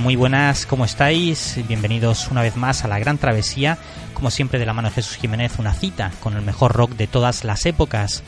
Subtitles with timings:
[0.00, 1.58] Muy buenas, ¿cómo estáis?
[1.66, 3.78] Bienvenidos una vez más a la gran travesía,
[4.14, 7.06] como siempre de la mano de Jesús Jiménez, una cita con el mejor rock de
[7.06, 8.22] todas las épocas.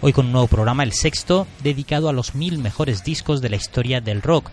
[0.00, 3.56] Hoy con un nuevo programa, el sexto, dedicado a los mil mejores discos de la
[3.56, 4.50] historia del rock.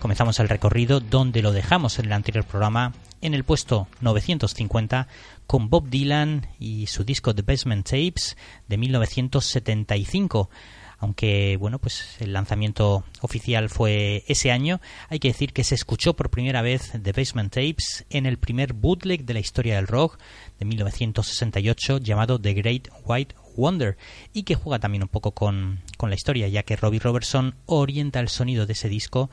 [0.00, 5.06] Comenzamos el recorrido donde lo dejamos en el anterior programa, en el puesto 950,
[5.46, 8.36] con Bob Dylan y su disco The Basement Tapes
[8.68, 10.50] de 1975
[11.00, 16.14] aunque bueno, pues el lanzamiento oficial fue ese año, hay que decir que se escuchó
[16.14, 20.18] por primera vez The Basement Tapes en el primer bootleg de la historia del rock
[20.58, 23.96] de 1968 llamado The Great White Wonder
[24.34, 28.20] y que juega también un poco con, con la historia ya que Robbie Robertson orienta
[28.20, 29.30] el sonido de ese disco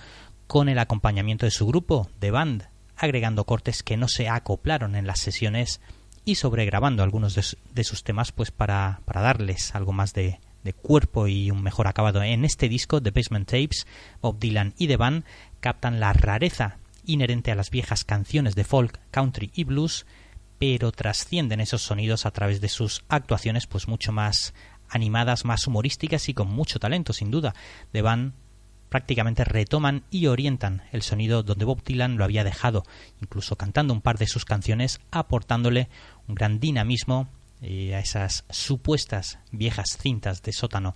[0.48, 5.06] con el acompañamiento de su grupo, The Band, agregando cortes que no se acoplaron en
[5.06, 5.82] las sesiones
[6.24, 11.28] y sobregrabando algunos de, sus temas pues para, para darles algo más de, de cuerpo
[11.28, 12.22] y un mejor acabado.
[12.22, 13.88] En este disco, The Basement Tapes,
[14.22, 15.24] Bob Dylan y The Band
[15.62, 20.06] captan la rareza inherente a las viejas canciones de folk, country y blues,
[20.60, 24.54] pero trascienden esos sonidos a través de sus actuaciones pues mucho más
[24.90, 27.56] animadas, más humorísticas y con mucho talento, sin duda.
[27.94, 28.34] The Band
[28.90, 32.84] prácticamente retoman y orientan el sonido donde Bob Dylan lo había dejado,
[33.22, 35.88] incluso cantando un par de sus canciones, aportándole
[36.28, 37.30] un gran dinamismo
[37.62, 40.96] a esas supuestas viejas cintas de sótano.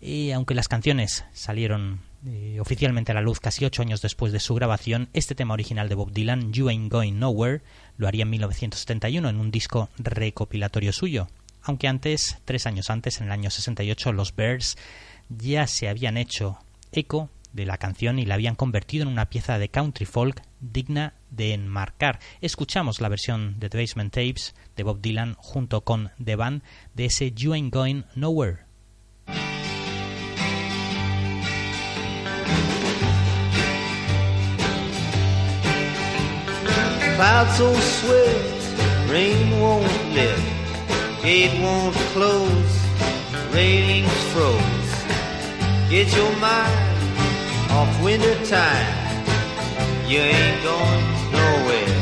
[0.00, 4.40] Y aunque las canciones salieron eh, oficialmente a la luz casi ocho años después de
[4.40, 7.62] su grabación, este tema original de Bob Dylan, You Ain't Going Nowhere,
[7.96, 11.28] lo haría en 1971 en un disco recopilatorio suyo.
[11.62, 14.76] Aunque antes, tres años antes, en el año 68, los Bears
[15.28, 16.58] ya se habían hecho
[16.92, 21.14] eco de la canción y la habían convertido en una pieza de country folk digna
[21.30, 22.18] de enmarcar.
[22.40, 26.62] Escuchamos la versión de The Basement Tapes de Bob Dylan junto con The Band
[26.94, 28.68] de ese You Ain't Going Nowhere.
[37.80, 39.88] Swift, rain won't
[41.60, 42.78] won't close,
[44.32, 44.78] froze.
[45.90, 46.87] Your mind
[47.78, 48.86] off winter time,
[50.10, 51.94] you ain't going nowhere.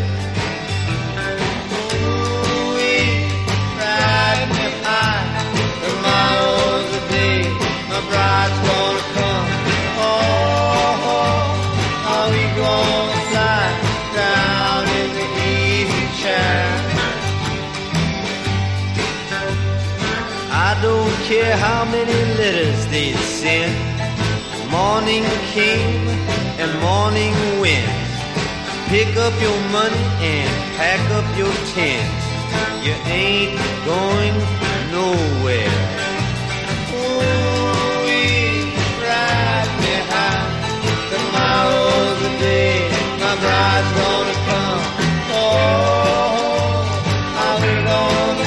[2.87, 2.97] Me
[4.87, 5.21] high,
[5.85, 7.43] tomorrow's the day
[7.93, 9.49] my bride's gonna come.
[10.01, 13.65] Oh, oh, are we gonna fly
[14.21, 15.29] down in the
[15.61, 16.65] easy chair?
[20.69, 23.86] I don't care how many letters they send
[24.71, 26.09] morning came
[26.61, 27.91] and morning went.
[28.89, 32.09] Pick up your money and pack up your tent.
[32.85, 34.35] You ain't going
[34.97, 35.77] nowhere.
[36.95, 38.07] Ooh,
[39.03, 40.51] ride behind.
[41.13, 42.77] Tomorrow's the day
[43.23, 44.83] my bride's gonna come.
[45.33, 45.67] Oh,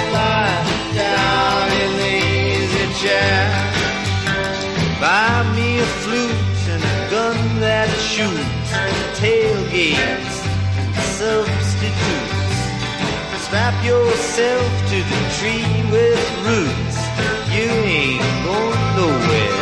[0.09, 0.49] fly
[0.95, 3.39] down in the easy chair?
[6.03, 8.69] Flute and a gun that shoots,
[9.19, 10.49] tailgates
[11.19, 12.59] substitutes.
[13.43, 16.97] Strap yourself to the tree with roots.
[17.53, 19.58] You ain't going nowhere.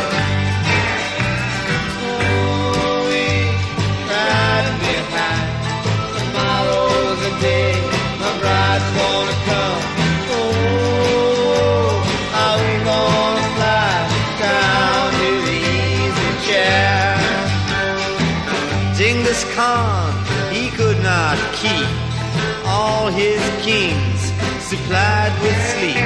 [24.68, 25.96] Supplied with sleep.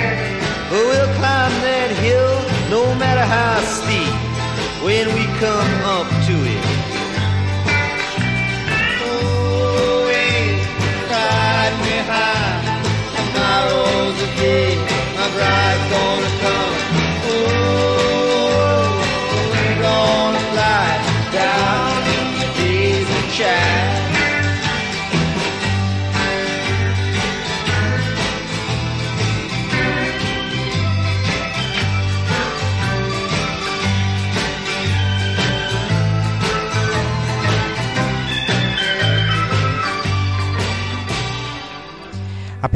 [0.71, 2.35] But we'll climb that hill
[2.71, 4.15] no matter how steep
[4.87, 5.72] when we come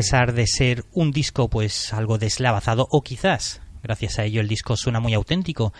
[0.07, 4.77] pesar de ser un disco pues algo deslavazado o quizás gracias a ello el disco
[4.77, 5.73] suena muy auténtico,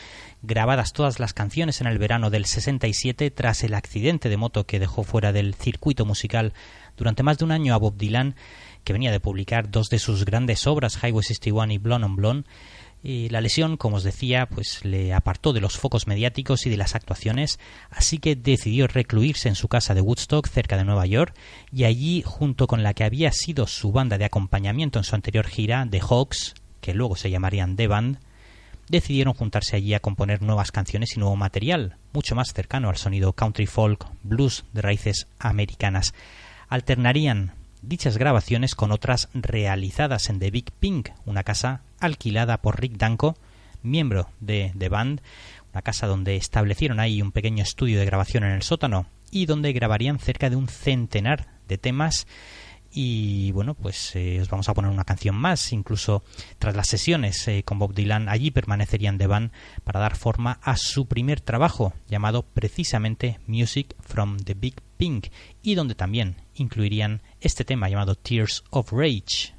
[0.43, 4.81] grabadas todas las canciones en el verano del 67 tras el accidente de moto que
[4.81, 6.55] dejó fuera del circuito musical
[6.97, 8.35] durante más de un año a Bob Dylan,
[8.83, 12.49] que venía de publicar dos de sus grandes obras, Highway 61 y Blonde on Blonde,
[13.03, 16.97] La lesión, como os decía, pues le apartó de los focos mediáticos y de las
[16.97, 17.61] actuaciones,
[17.91, 21.33] así que decidió recluirse en su casa de Woodstock, cerca de Nueva York,
[21.71, 25.47] y allí, junto con la que había sido su banda de acompañamiento en su anterior
[25.47, 28.19] gira, The Hawks, que luego se llamarían The Band,
[28.89, 33.33] decidieron juntarse allí a componer nuevas canciones y nuevo material, mucho más cercano al sonido
[33.35, 36.15] country folk, blues de raíces americanas.
[36.69, 37.53] Alternarían
[37.83, 43.37] dichas grabaciones con otras realizadas en The Big Pink, una casa alquilada por Rick Danko,
[43.83, 45.21] miembro de The Band,
[45.73, 49.73] una casa donde establecieron ahí un pequeño estudio de grabación en el sótano y donde
[49.73, 52.27] grabarían cerca de un centenar de temas
[52.99, 55.75] y bueno, pues eh, os vamos a poner una canción más.
[55.75, 56.23] Incluso
[56.59, 59.53] tras las sesiones eh, con Bob Dylan, allí permanecerían The Band
[59.85, 65.27] para dar forma a su primer trabajo, llamado precisamente Music from the Big Pink,
[65.63, 69.55] y donde también incluirían este tema llamado Tears of Rage.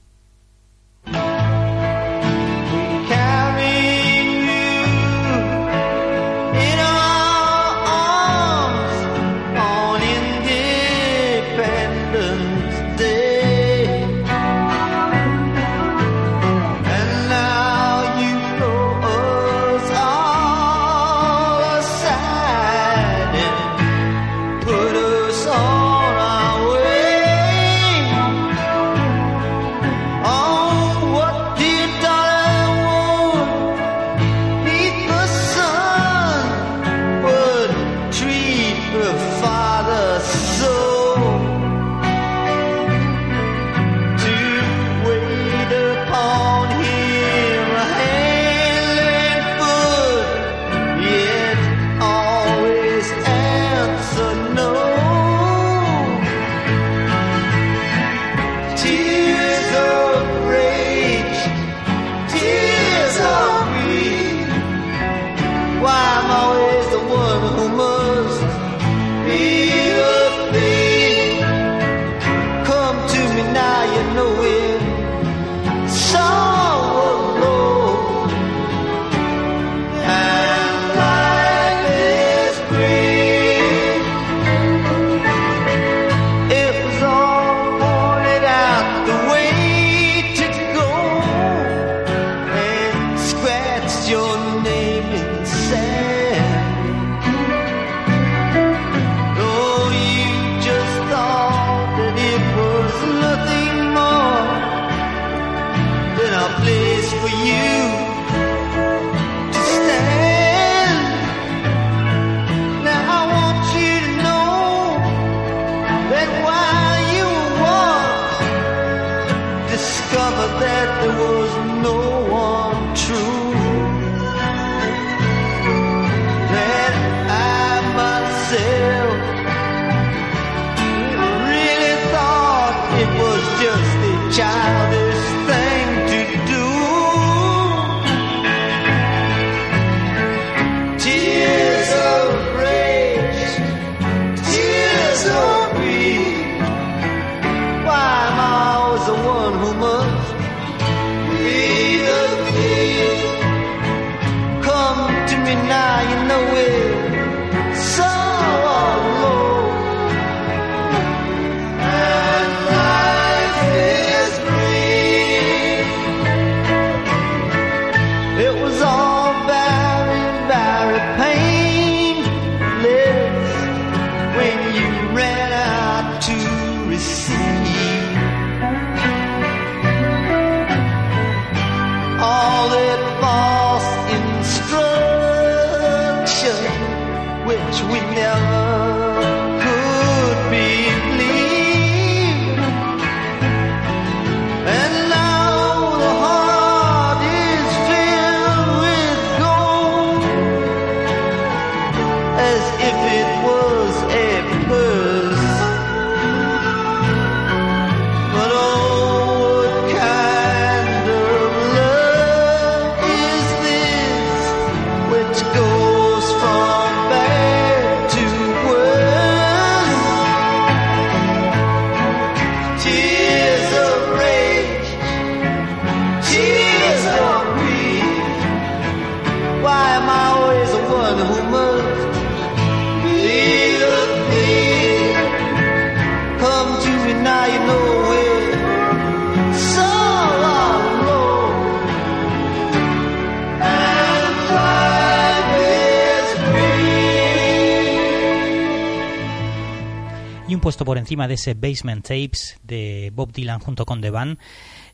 [250.85, 254.37] Por encima de ese Basement Tapes de Bob Dylan junto con The Band,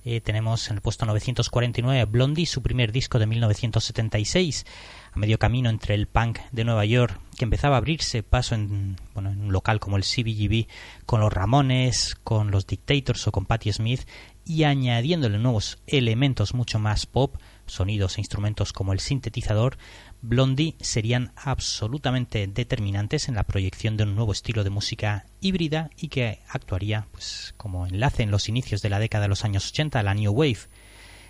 [0.05, 4.65] eh, tenemos en el puesto 949 Blondie, su primer disco de 1976,
[5.13, 8.97] a medio camino entre el punk de Nueva York, que empezaba a abrirse paso en,
[9.13, 10.67] bueno, en un local como el CBGB,
[11.05, 14.01] con los Ramones, con los Dictators o con Patti Smith,
[14.45, 19.77] y añadiéndole nuevos elementos mucho más pop, sonidos e instrumentos como el sintetizador,
[20.25, 26.07] Blondie serían absolutamente determinantes en la proyección de un nuevo estilo de música híbrida y
[26.07, 30.01] que actuaría pues, como enlace en los inicios de la década de los años 80,
[30.01, 30.59] la New Wave.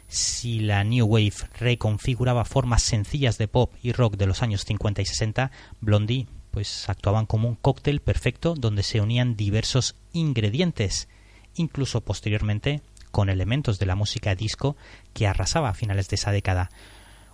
[0.07, 5.01] Si la New Wave reconfiguraba formas sencillas de pop y rock de los años 50
[5.01, 11.07] y 60, Blondie pues actuaban como un cóctel perfecto donde se unían diversos ingredientes,
[11.55, 14.77] incluso posteriormente con elementos de la música disco
[15.13, 16.69] que arrasaba a finales de esa década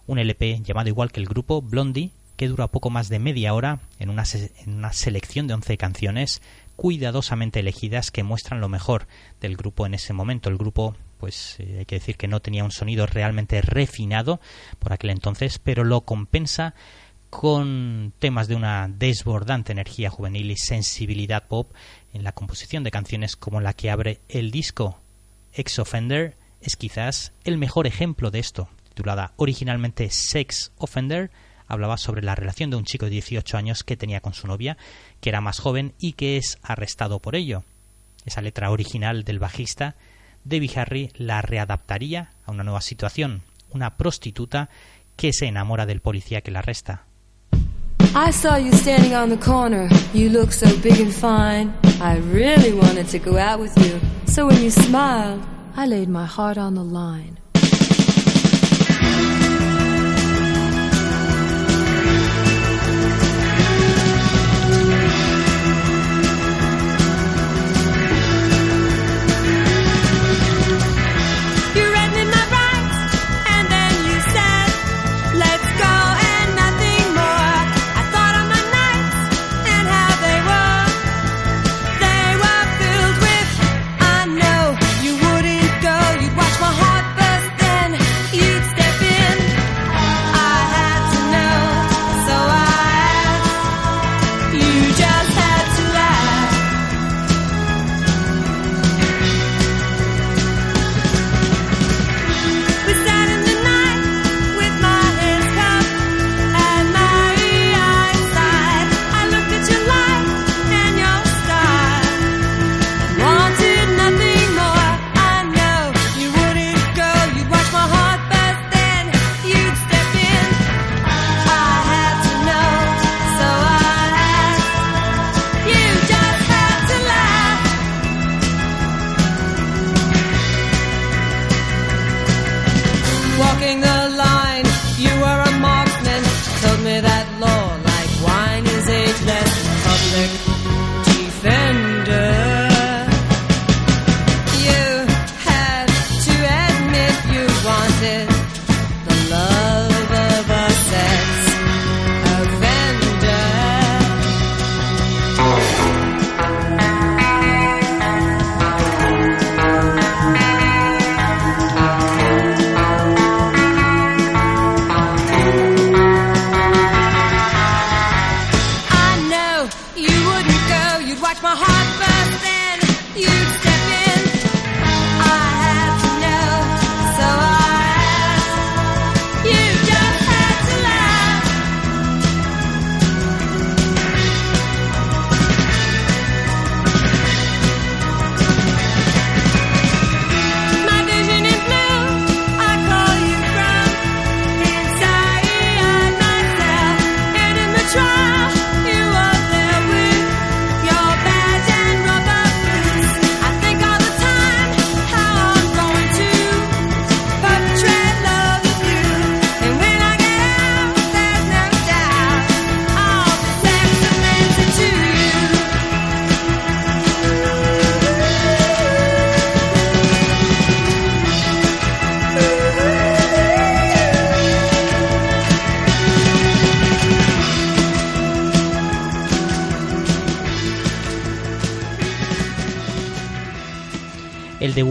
[0.09, 3.79] un LP llamado igual que el grupo Blondie, que dura poco más de media hora
[3.99, 6.41] en una, en una selección de 11 canciones
[6.75, 9.05] cuidadosamente elegidas que muestran lo mejor
[9.39, 10.49] del grupo en ese momento.
[10.49, 14.39] El grupo, pues eh, hay que decir que no tenía un sonido realmente refinado
[14.79, 16.73] por aquel entonces, pero lo compensa
[17.29, 21.71] con temas de una desbordante energía juvenil y sensibilidad pop
[22.13, 24.99] en la composición de canciones como la que abre el disco.
[25.53, 31.31] Ex Offender es quizás el mejor ejemplo de esto titulada originalmente Sex Offender,
[31.67, 34.75] hablaba sobre la relación de un chico de 18 años que tenía con su novia,
[35.21, 37.63] que era más joven y que es arrestado por ello.
[38.25, 39.95] Esa letra original del bajista,
[40.43, 44.69] Debbie Harry la readaptaría a una nueva situación, una prostituta
[45.15, 47.05] que se enamora del policía que la arresta.
[48.13, 49.87] I saw you standing on the corner.
[50.13, 51.71] You look so big and fine.
[52.01, 53.97] I really wanted to go out with you.
[54.25, 55.41] So when you smiled,
[55.77, 57.39] I laid my heart on the line.
[59.01, 59.38] Bye.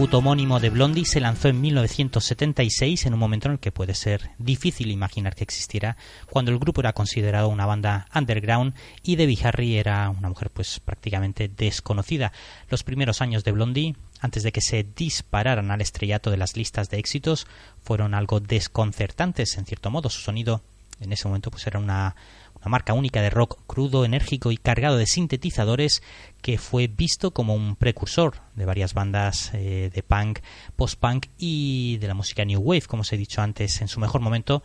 [0.09, 3.93] Debut homónimo de Blondie se lanzó en 1976 en un momento en el que puede
[3.93, 5.97] ser difícil imaginar que existiera
[6.29, 8.73] cuando el grupo era considerado una banda underground
[9.03, 12.31] y Debbie Harry era una mujer pues prácticamente desconocida.
[12.69, 16.89] Los primeros años de Blondie, antes de que se dispararan al estrellato de las listas
[16.89, 17.45] de éxitos,
[17.83, 20.09] fueron algo desconcertantes en cierto modo.
[20.09, 20.61] Su sonido
[20.99, 22.15] en ese momento pues era una
[22.61, 26.03] una marca única de rock crudo, enérgico y cargado de sintetizadores
[26.41, 30.39] que fue visto como un precursor de varias bandas eh, de punk,
[30.75, 34.21] post-punk y de la música new wave, como os he dicho antes, en su mejor
[34.21, 34.63] momento.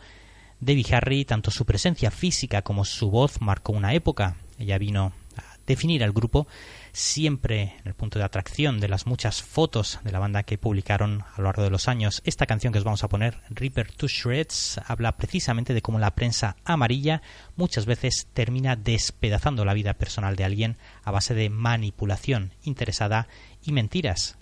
[0.59, 4.37] Debbie Harry, tanto su presencia física como su voz marcó una época.
[4.57, 6.47] Ella vino a definir al grupo
[6.95, 11.23] siempre en el punto de atracción de las muchas fotos de la banda que publicaron
[11.23, 12.21] a lo largo de los años.
[12.25, 16.15] Esta canción que os vamos a poner, Reaper to Shreds, habla precisamente de cómo la
[16.15, 17.21] prensa amarilla
[17.57, 23.27] muchas veces termina despedazando la vida personal de alguien a base de manipulación interesada
[23.61, 24.37] y mentiras.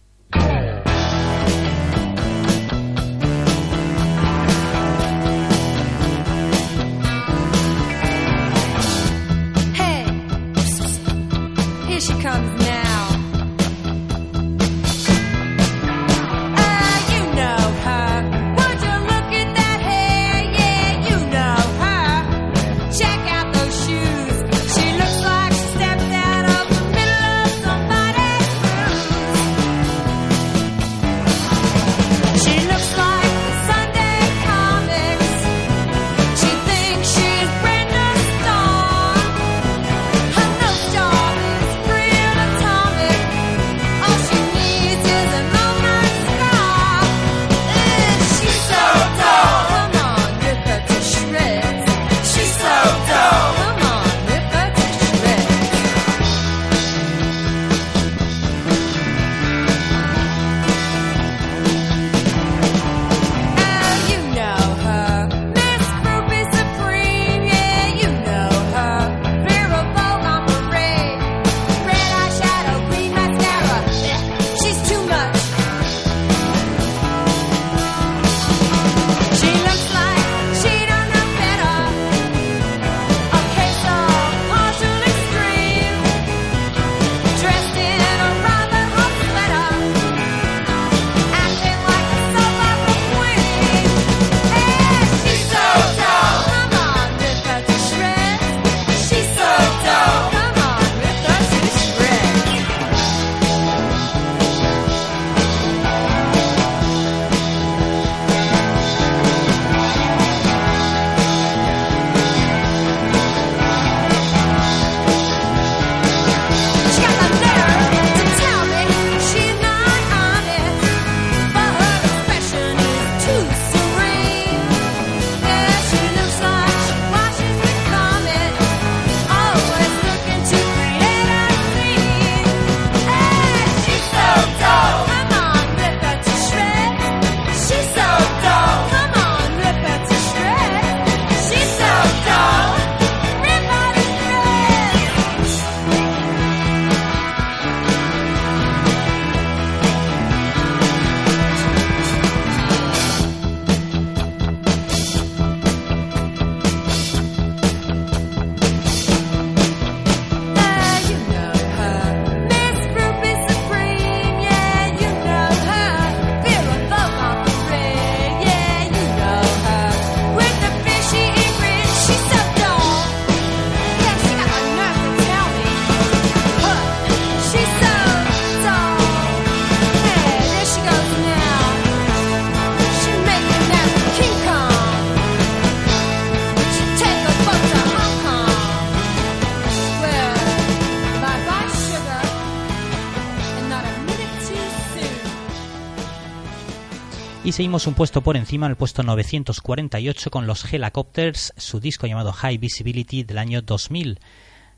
[197.46, 202.32] Y seguimos un puesto por encima, el puesto 948 con los Helicopters, su disco llamado
[202.32, 204.18] High Visibility del año 2000.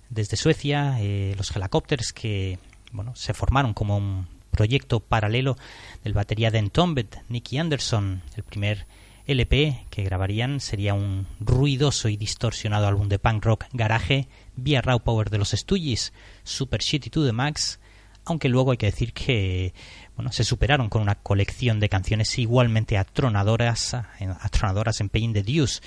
[0.10, 2.58] Desde Suecia, eh, los Helicopters que
[2.92, 5.58] bueno, se formaron como un proyecto paralelo
[6.04, 8.24] del batería de Entombed, Nicky Anderson.
[8.36, 8.88] El primer
[9.28, 15.02] LP que grabarían sería un ruidoso y distorsionado álbum de punk rock garage vía Raw
[15.02, 17.80] Power de los Stooges, Super Shitty to the Max,
[18.26, 19.74] aunque luego hay que decir que
[20.16, 23.94] bueno, se superaron con una colección de canciones igualmente atronadoras,
[24.42, 25.82] atronadoras en Paying the Dues.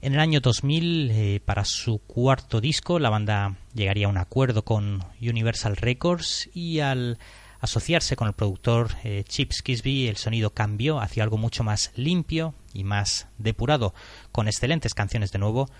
[0.00, 4.64] En el año 2000, eh, para su cuarto disco, la banda llegaría a un acuerdo
[4.64, 7.18] con Universal Records y al
[7.60, 12.54] asociarse con el productor eh, Chips Kisby, el sonido cambió hacia algo mucho más limpio
[12.74, 13.94] y más depurado,
[14.30, 15.70] con excelentes canciones de nuevo,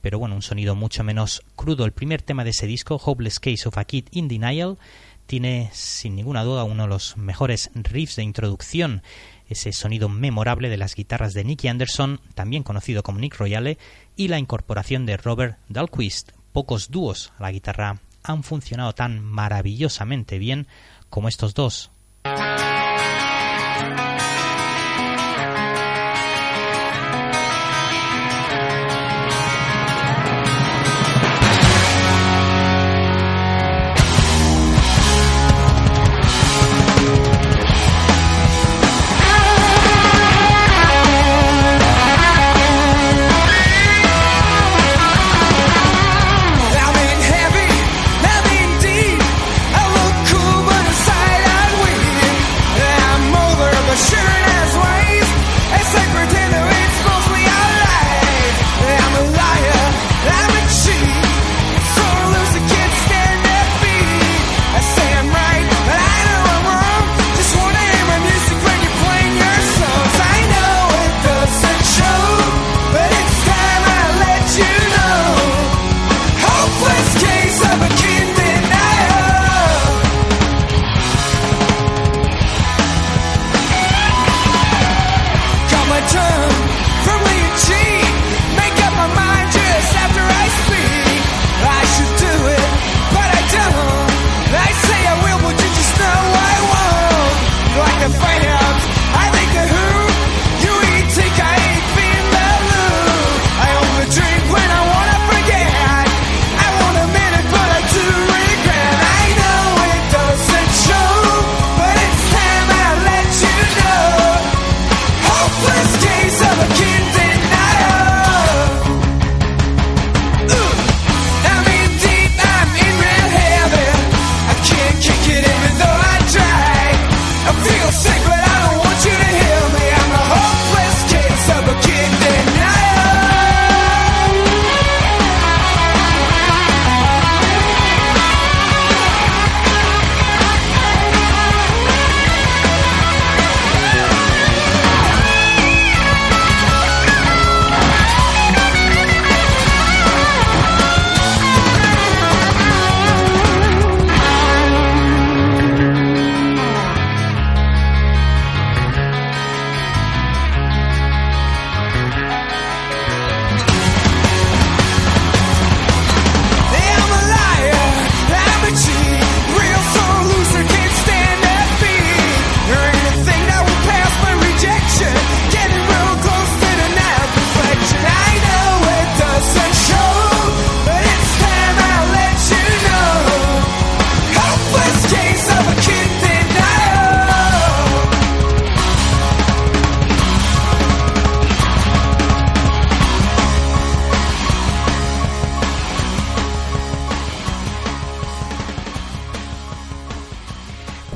[0.00, 1.84] pero bueno, un sonido mucho menos crudo.
[1.84, 4.78] El primer tema de ese disco, Hopeless Case of a Kid in Denial,
[5.26, 9.02] tiene sin ninguna duda uno de los mejores riffs de introducción,
[9.48, 13.78] ese sonido memorable de las guitarras de Nicky Anderson, también conocido como Nick Royale,
[14.16, 16.32] y la incorporación de Robert Dahlquist.
[16.52, 20.66] Pocos dúos a la guitarra han funcionado tan maravillosamente bien
[21.10, 21.90] como estos dos.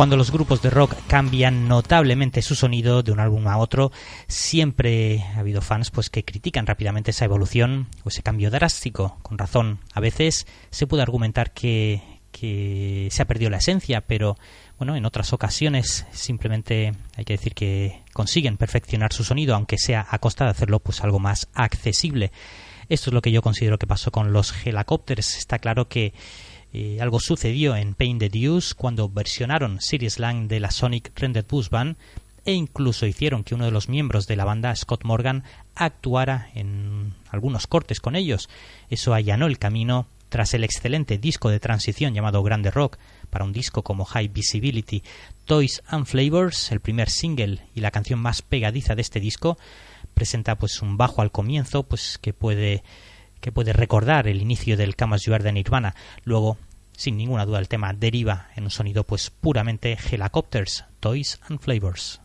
[0.09, 3.93] Cuando los grupos de rock cambian notablemente su sonido de un álbum a otro,
[4.27, 9.37] siempre ha habido fans pues que critican rápidamente esa evolución o ese cambio drástico, con
[9.37, 9.81] razón.
[9.93, 12.01] A veces se puede argumentar que,
[12.33, 14.39] se ha perdido la esencia, pero
[14.79, 20.07] bueno, en otras ocasiones simplemente hay que decir que consiguen perfeccionar su sonido, aunque sea
[20.09, 22.33] a costa de hacerlo pues algo más accesible.
[22.89, 25.37] Esto es lo que yo considero que pasó con los Helicopters.
[25.37, 26.15] Está claro que
[27.01, 31.71] algo sucedió en Pain the Deuce cuando versionaron Sirius Lang de la Sonic Rendered Blues
[31.71, 31.97] Band
[32.45, 37.15] e incluso hicieron que uno de los miembros de la banda, Scott Morgan, actuara en
[37.31, 38.49] algunos cortes con ellos.
[38.89, 42.99] Eso allanó el camino tras el excelente disco de transición llamado Grande Rock
[43.31, 45.03] para un disco como High Visibility,
[45.45, 49.59] Toys and Flavors, el primer single y la canción más pegadiza de este disco,
[50.15, 52.83] presenta pues un bajo al comienzo pues que puede
[53.41, 55.95] que puede recordar el inicio del Camas You de Nirvana.
[56.25, 56.59] Luego,
[56.99, 62.21] sin ninguna duda, el tema deriva en un sonido pues puramente Helicopters, Toys and Flavors.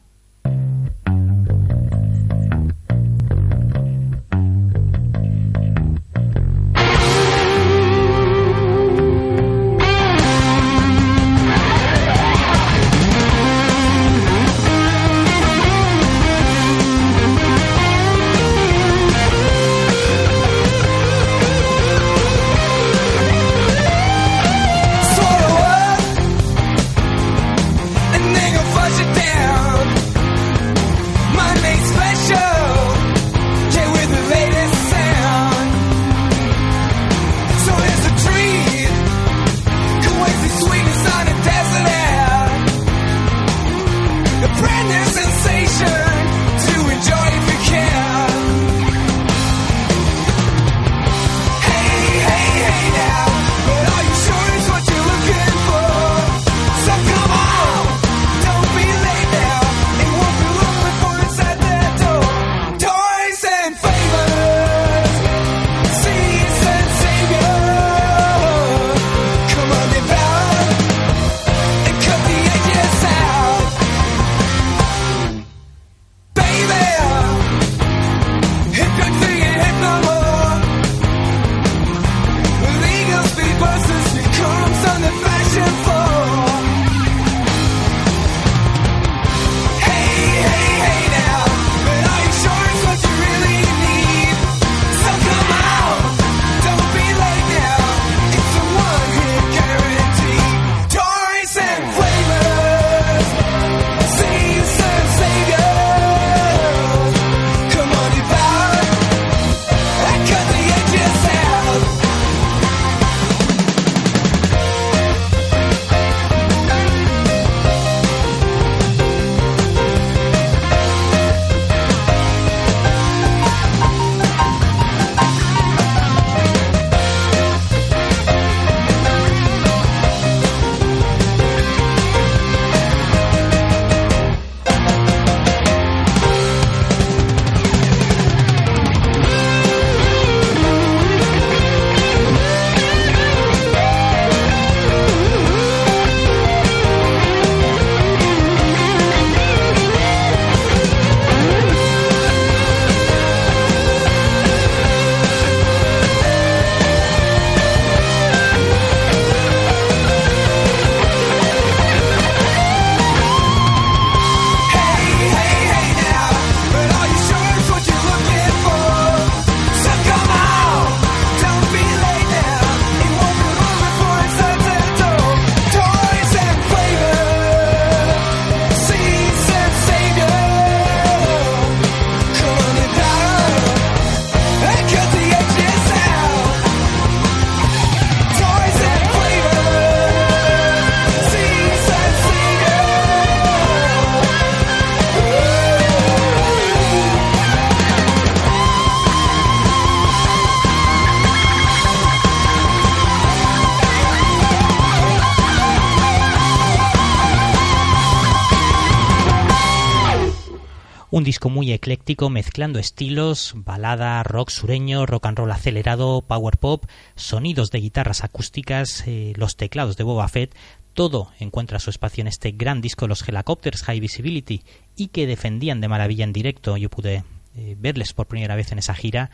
[212.30, 219.04] Mezclando estilos, balada, rock sureño, rock and roll acelerado, power pop, sonidos de guitarras acústicas,
[219.08, 220.56] eh, los teclados de Boba Fett,
[220.93, 224.62] todo encuentra su espacio en este gran disco los Helicopters High Visibility
[224.95, 226.78] y que defendían de maravilla en directo.
[226.78, 227.23] Yo pude
[227.56, 229.32] eh, verles por primera vez en esa gira,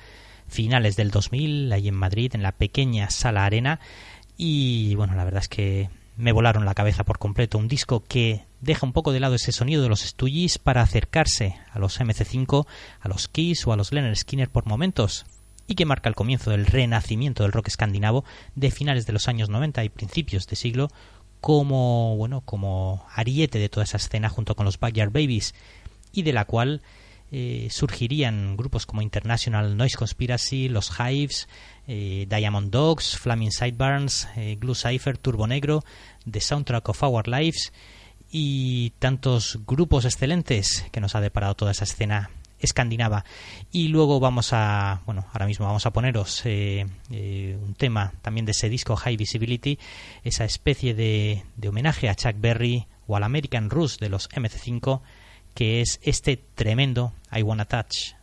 [0.48, 3.80] finales del 2000, ahí en Madrid, en la pequeña sala arena.
[4.38, 5.90] Y bueno, la verdad es que
[6.20, 7.58] me volaron la cabeza por completo.
[7.58, 11.56] Un disco que deja un poco de lado ese sonido de los Stooges para acercarse
[11.72, 12.68] a los MC5,
[13.00, 15.26] a los Kiss o a los Leonard Skinner por momentos
[15.66, 19.50] y que marca el comienzo del renacimiento del rock escandinavo de finales de los años
[19.50, 20.90] 90 y principios de siglo
[21.40, 25.54] como bueno como ariete de toda esa escena junto con los Backyard Babies
[26.12, 26.82] y de la cual
[27.32, 31.48] eh, surgirían grupos como International Noise Conspiracy, los Hives,
[31.92, 35.84] eh, Diamond Dogs, Flaming Sideburns, eh, Glue Cypher, Turbo Negro,
[36.30, 37.74] The Soundtrack of Our Lives
[38.32, 43.26] y tantos grupos excelentes que nos ha deparado toda esa escena escandinava.
[43.72, 48.46] Y luego vamos a, bueno, ahora mismo vamos a poneros eh, eh, un tema también
[48.46, 49.80] de ese disco High Visibility,
[50.24, 55.02] esa especie de, homenaje a Chuck Berry o al American Rush de los MC5,
[55.56, 58.14] que es este tremendo I Wanna Touch.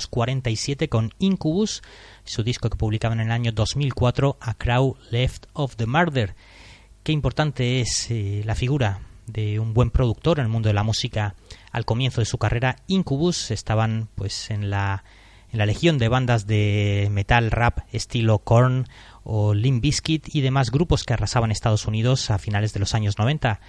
[0.00, 1.82] 1947 con Incubus,
[2.24, 6.34] su disco que publicaban en el año 2004, A Crow Left of the Murder.
[7.02, 10.82] Qué importante es eh, la figura de un buen productor en el mundo de la
[10.82, 11.34] música
[11.70, 12.76] al comienzo de su carrera.
[12.86, 15.04] Incubus estaban pues en la
[15.52, 18.86] en la legión de bandas de metal rap estilo Korn
[19.22, 23.18] o Limp Bizkit y demás grupos que arrasaban Estados Unidos a finales de los años
[23.18, 23.60] 90,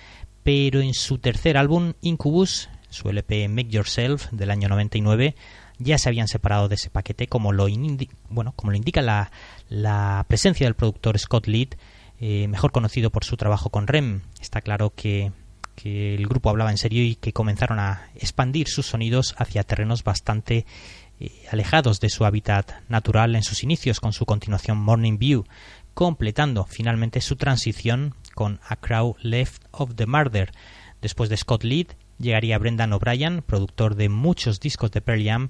[0.44, 5.36] pero en su tercer álbum Incubus, su LP Make Yourself del año 99,
[5.84, 7.67] ya se habían separado de ese paquete, como lo,
[8.30, 9.32] bueno, como lo indica la,
[9.69, 11.76] la presencia del productor Scott Litt,
[12.19, 14.22] eh, mejor conocido por su trabajo con Rem.
[14.39, 15.32] Está claro que,
[15.76, 20.04] que el grupo hablaba en serio y que comenzaron a expandir sus sonidos hacia terrenos
[20.04, 20.65] bastante
[21.19, 25.46] eh, alejados de su hábitat natural en sus inicios con su continuación Morning View,
[25.93, 30.52] completando finalmente su transición con A Crow Left of the Murder.
[31.02, 31.93] Después de Scott Litt
[32.24, 35.50] llegaría Brendan O'Brien, productor de muchos discos de Pearl Jam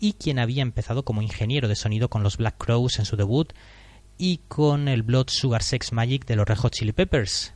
[0.00, 3.52] y quien había empezado como ingeniero de sonido con los Black Crows en su debut
[4.16, 7.52] y con el Blood Sugar Sex Magic de los Red Hot Chili Peppers.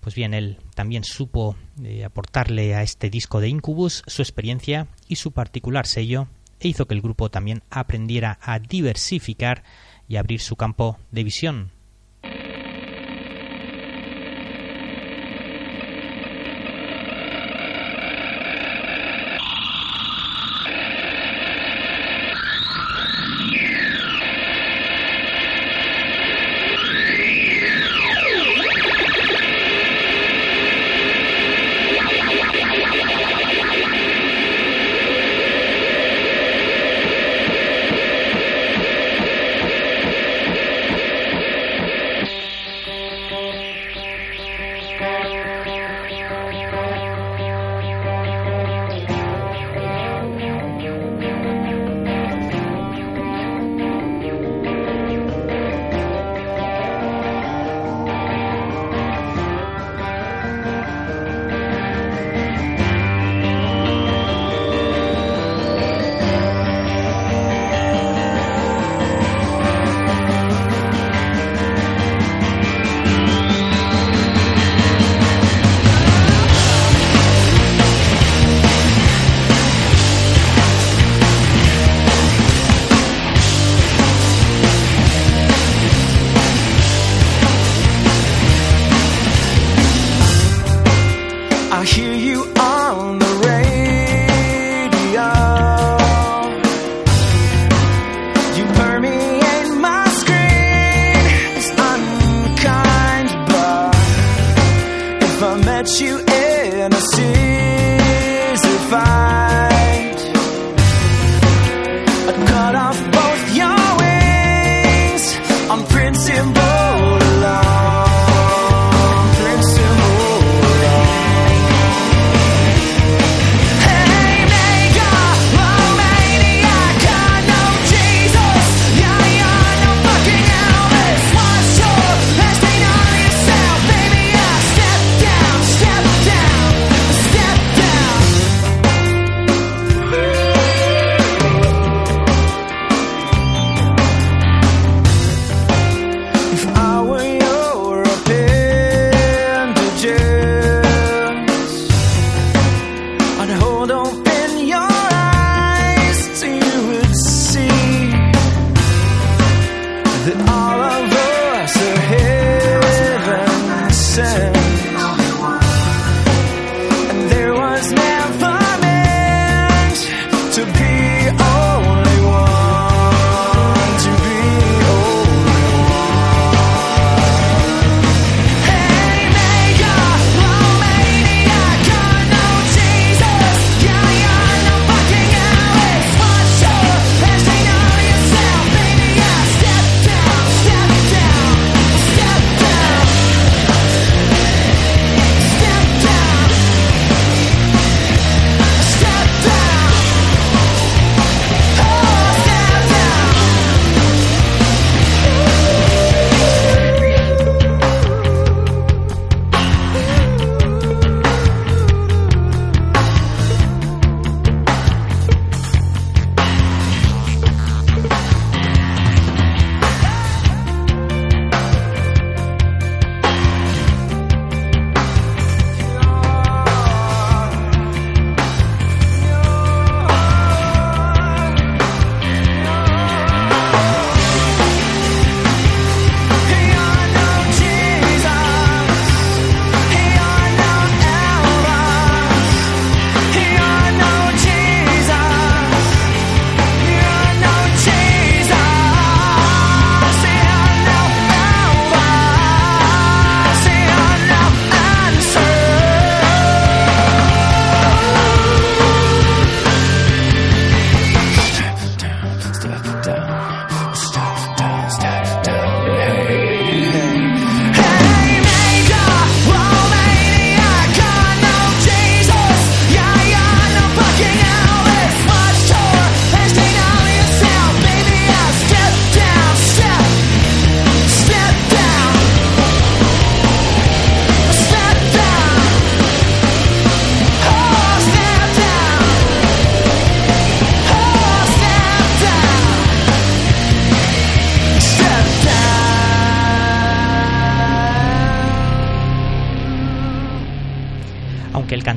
[0.00, 5.16] Pues bien, él también supo eh, aportarle a este disco de Incubus su experiencia y
[5.16, 6.28] su particular sello
[6.60, 9.64] e hizo que el grupo también aprendiera a diversificar
[10.06, 11.73] y abrir su campo de visión.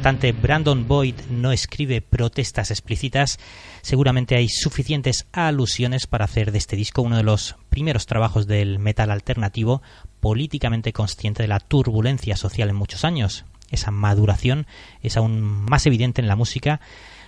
[0.07, 3.39] Brandon Boyd no escribe protestas explícitas,
[3.81, 8.79] seguramente hay suficientes alusiones para hacer de este disco uno de los primeros trabajos del
[8.79, 9.81] metal alternativo
[10.21, 13.43] políticamente consciente de la turbulencia social en muchos años.
[13.69, 14.65] Esa maduración
[15.01, 16.79] es aún más evidente en la música,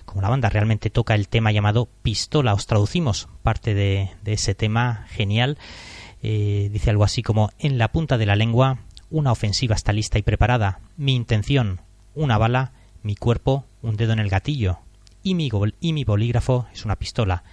[0.05, 2.53] como la banda realmente toca el tema llamado Pistola.
[2.53, 5.57] Os traducimos parte de, de ese tema genial.
[6.23, 10.17] Eh, dice algo así como en la punta de la lengua una ofensiva está lista
[10.17, 10.79] y preparada.
[10.95, 11.81] Mi intención,
[12.15, 12.71] una bala,
[13.03, 14.79] mi cuerpo, un dedo en el gatillo.
[15.23, 15.49] Y mi,
[15.79, 17.43] y mi bolígrafo es una pistola.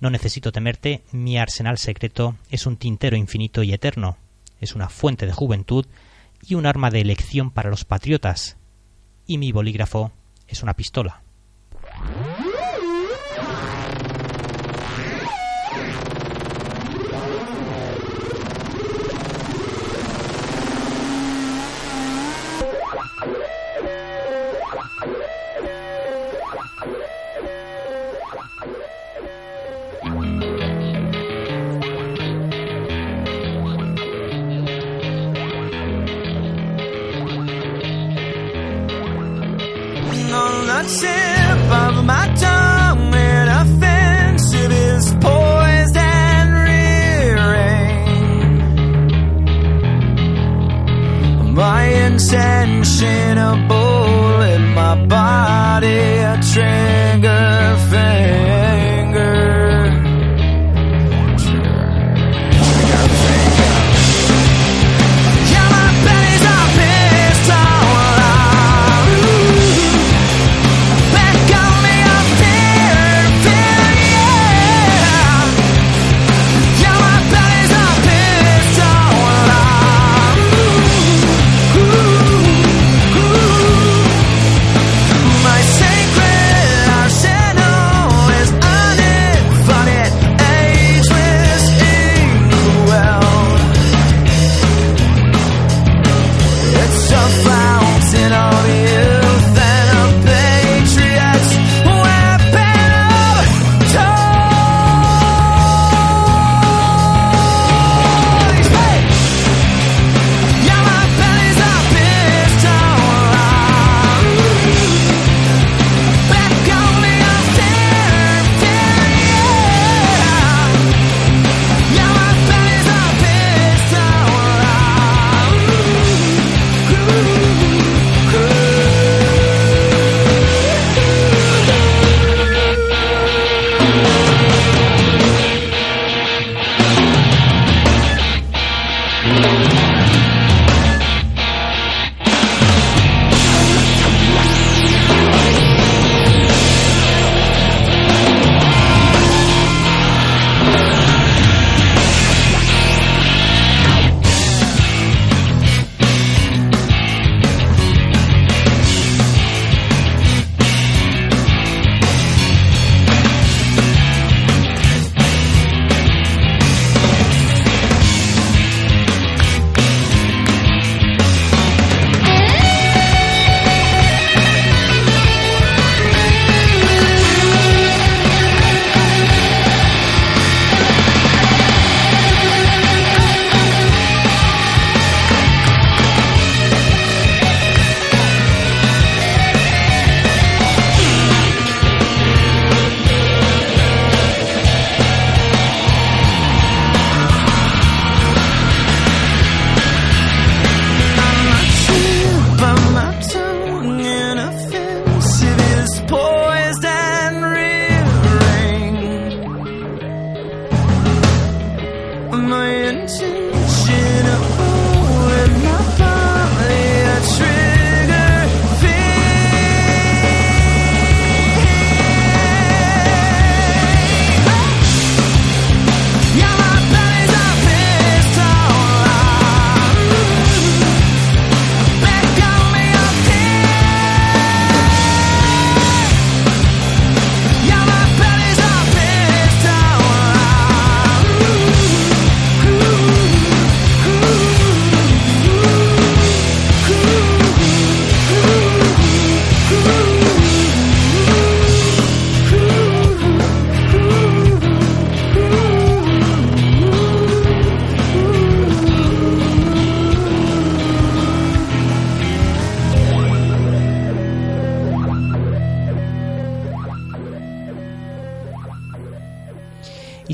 [0.00, 4.16] No necesito temerte, mi arsenal secreto es un tintero infinito y eterno.
[4.60, 5.86] Es una fuente de juventud
[6.42, 8.56] y un arma de elección para los patriotas.
[9.26, 10.12] Y mi bolígrafo
[10.46, 11.22] es una pistola.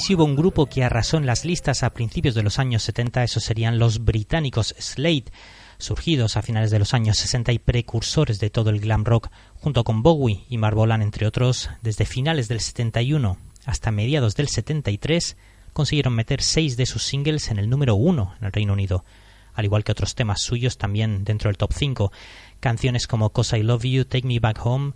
[0.04, 3.24] Si hubo un grupo que arrasó en las listas a principios de los años 70,
[3.24, 5.32] esos serían los británicos Slade,
[5.78, 9.82] surgidos a finales de los años 60 y precursores de todo el glam rock, junto
[9.82, 15.38] con Bowie y Marvolan, entre otros, desde finales del 71 hasta mediados del 73,
[15.72, 19.06] consiguieron meter seis de sus singles en el número uno en el Reino Unido,
[19.54, 22.12] al igual que otros temas suyos también dentro del top 5.
[22.60, 24.92] Canciones como Cause I Love You, Take Me Back Home,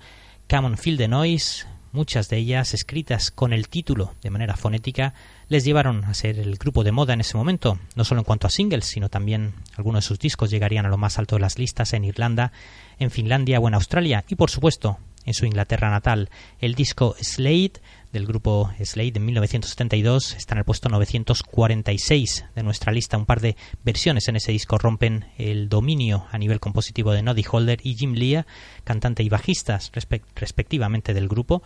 [0.50, 5.14] Come on Feel the Noise, muchas de ellas escritas con el título de manera fonética,
[5.48, 8.46] les llevaron a ser el grupo de moda en ese momento, no solo en cuanto
[8.46, 11.58] a singles, sino también algunos de sus discos llegarían a lo más alto de las
[11.58, 12.52] listas en Irlanda,
[12.98, 16.30] en Finlandia o en Australia y por supuesto en su Inglaterra natal.
[16.58, 17.74] El disco Slade
[18.12, 23.18] del grupo Slade de 1972 está en el puesto 946 de nuestra lista.
[23.18, 27.44] Un par de versiones en ese disco rompen el dominio a nivel compositivo de Noddy
[27.50, 28.46] Holder y Jim Lea,
[28.84, 31.62] cantante y bajistas respect respectivamente del grupo.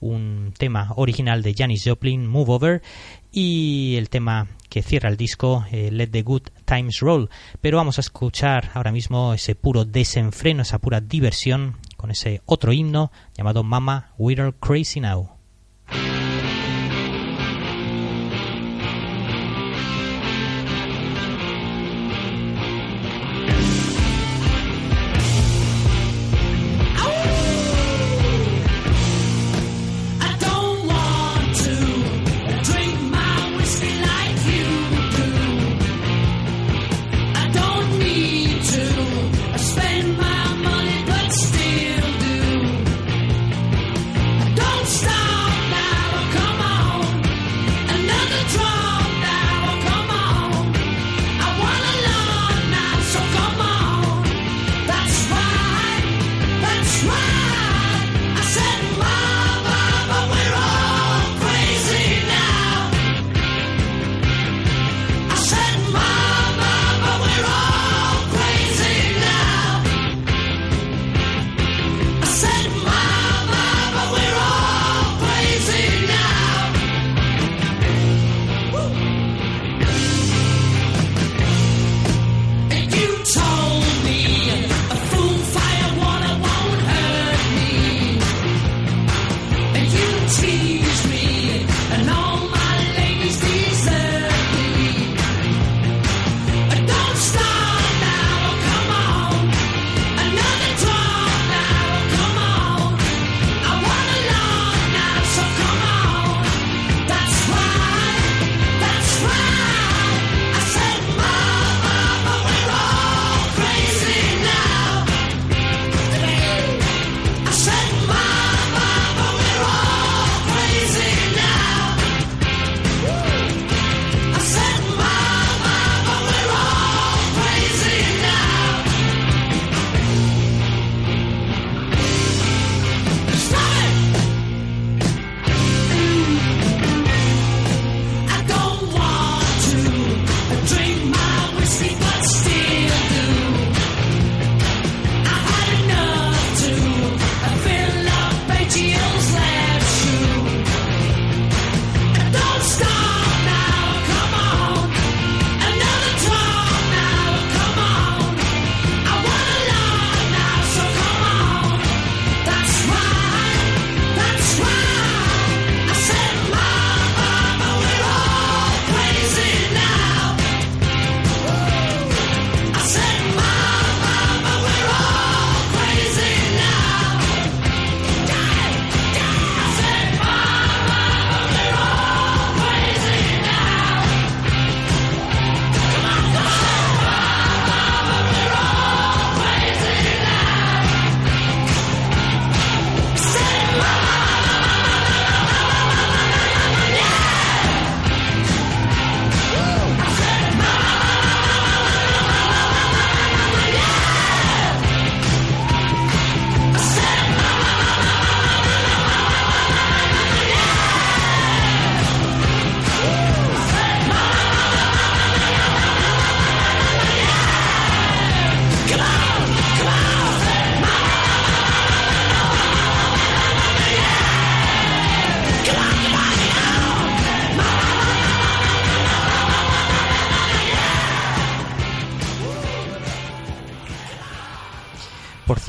[0.00, 2.82] Un tema original de Janis Joplin, Move Over,
[3.30, 7.30] y el tema que cierra el disco, eh, Let the Good Times Roll.
[7.60, 12.72] Pero vamos a escuchar ahora mismo ese puro desenfreno, esa pura diversión con ese otro
[12.72, 15.31] himno llamado Mama We're Crazy Now.
[15.92, 16.21] thank you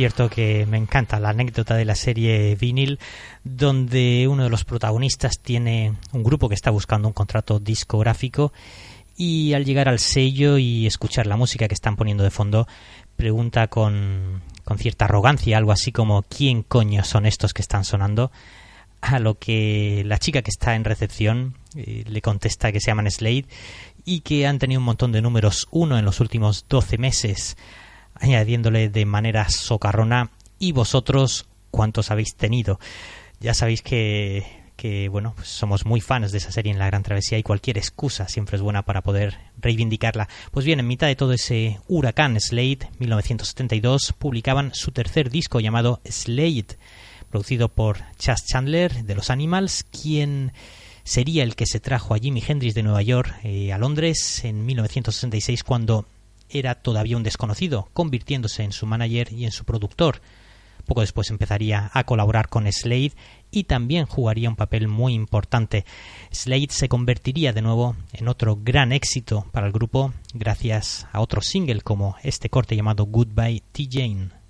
[0.04, 2.99] cierto que me encanta la anécdota de la serie Vinyl,
[3.45, 8.51] donde uno de los protagonistas tiene un grupo que está buscando un contrato discográfico
[9.16, 12.68] y al llegar al sello y escuchar la música que están poniendo de fondo,
[13.16, 18.30] pregunta con, con cierta arrogancia, algo así como ¿quién coño son estos que están sonando?
[18.99, 23.10] A lo que la chica que está en recepción eh, le contesta que se llaman
[23.10, 23.45] Slade
[24.04, 27.56] y que han tenido un montón de números uno en los últimos 12 meses,
[28.16, 32.80] añadiéndole de manera socarrona ¿y vosotros cuántos habéis tenido?
[33.39, 34.45] Ya sabéis que,
[34.76, 37.78] que bueno, pues somos muy fans de esa serie en la Gran Travesía y cualquier
[37.78, 40.28] excusa siempre es buena para poder reivindicarla.
[40.51, 45.99] Pues bien, en mitad de todo ese huracán Slade, 1972, publicaban su tercer disco llamado
[46.05, 46.78] Slade,
[47.30, 50.53] producido por Chas Chandler de los Animals, quien
[51.03, 54.66] sería el que se trajo a Jimi Hendrix de Nueva York eh, a Londres en
[54.66, 56.05] 1966 cuando
[56.49, 60.21] era todavía un desconocido, convirtiéndose en su manager y en su productor.
[60.85, 63.13] Poco después empezaría a colaborar con Slade
[63.51, 65.85] y también jugaría un papel muy importante.
[66.31, 71.41] Slade se convertiría de nuevo en otro gran éxito para el grupo gracias a otro
[71.41, 73.87] single como este corte llamado Goodbye T.
[73.89, 74.42] Jane.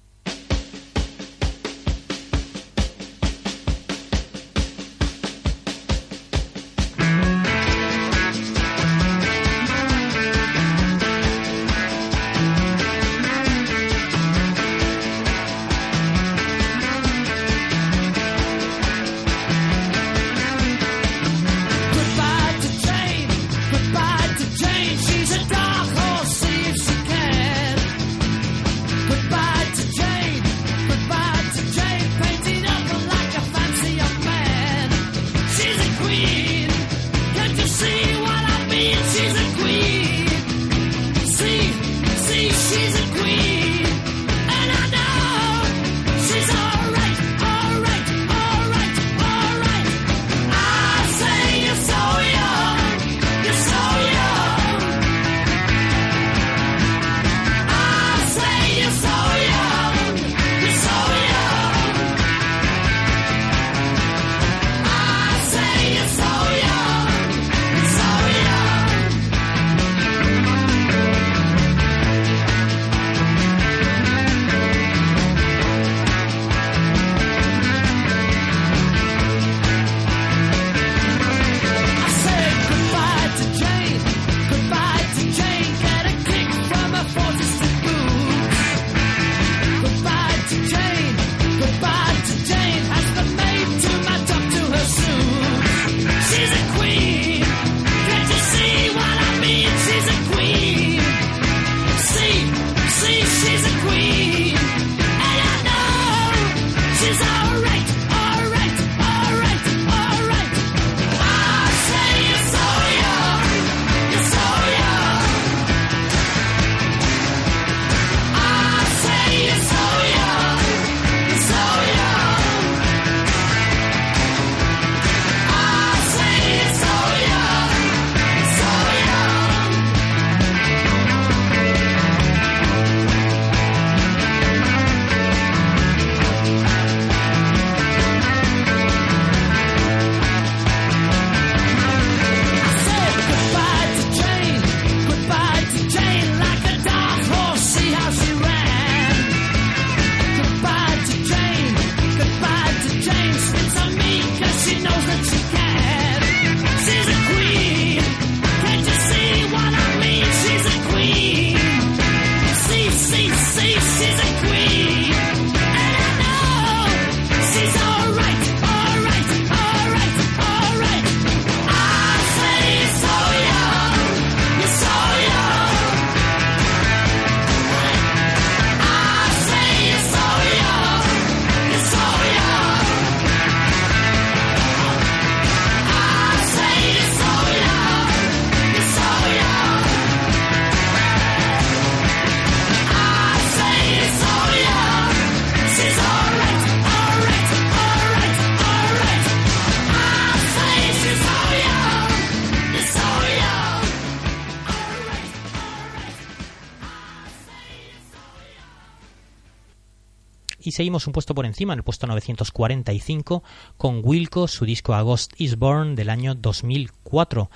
[210.83, 213.41] Seguimos un puesto por encima, en el puesto 945,
[213.77, 217.49] con Wilco, su disco A Ghost is Born del año 2004.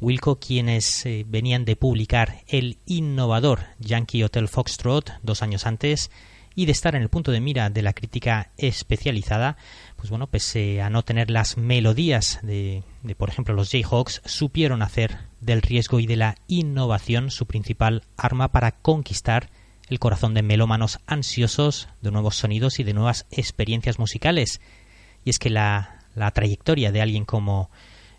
[0.00, 6.10] Wilco, quienes eh, venían de publicar el innovador Yankee Hotel Foxtrot dos años antes,
[6.56, 9.56] y de estar en el punto de mira de la crítica especializada,
[9.94, 12.82] pues bueno, pese a no tener las melodías de
[13.16, 18.50] por ejemplo, los Jayhawks, supieron hacer del riesgo y de la innovación su principal arma
[18.50, 19.48] para conquistar
[19.88, 24.60] el corazón de melómanos ansiosos de nuevos sonidos y de nuevas experiencias musicales.
[25.24, 27.70] Y es que la, la trayectoria de alguien como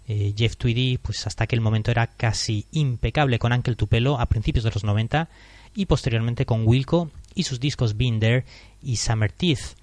[0.08, 4.64] eh, Jeff Tweedy, pues hasta aquel momento era casi impecable con Uncle Tupelo a principios
[4.64, 5.30] de los 90
[5.74, 8.46] y posteriormente con Wilco y sus discos There
[8.82, 9.78] y Summer Teeth.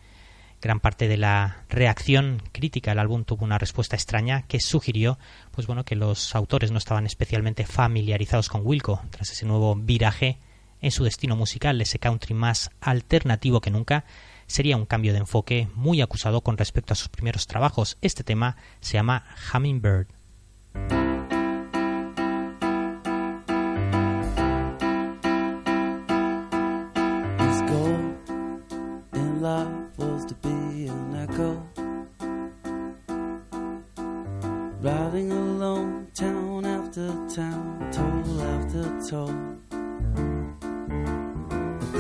[0.61, 5.19] Gran parte de la reacción crítica al álbum tuvo una respuesta extraña que sugirió
[5.51, 10.39] pues bueno, que los autores no estaban especialmente familiarizados con Wilco tras ese nuevo viraje
[10.83, 14.05] en su destino musical, ese country más alternativo que nunca,
[14.47, 17.97] sería un cambio de enfoque muy acusado con respecto a sus primeros trabajos.
[18.03, 19.25] Este tema se llama
[19.55, 20.09] Hummingbird.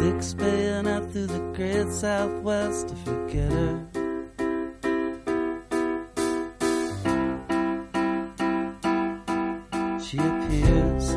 [0.02, 3.86] Thick span out through the great southwest to forget her.
[10.02, 11.10] She appears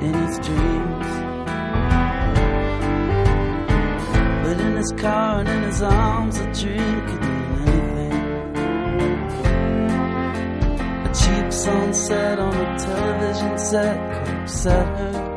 [0.00, 1.10] in his dreams.
[4.42, 8.16] But in his car and in his arms, a dream could mean anything.
[11.04, 15.29] A cheap sunset on a television set could upset her.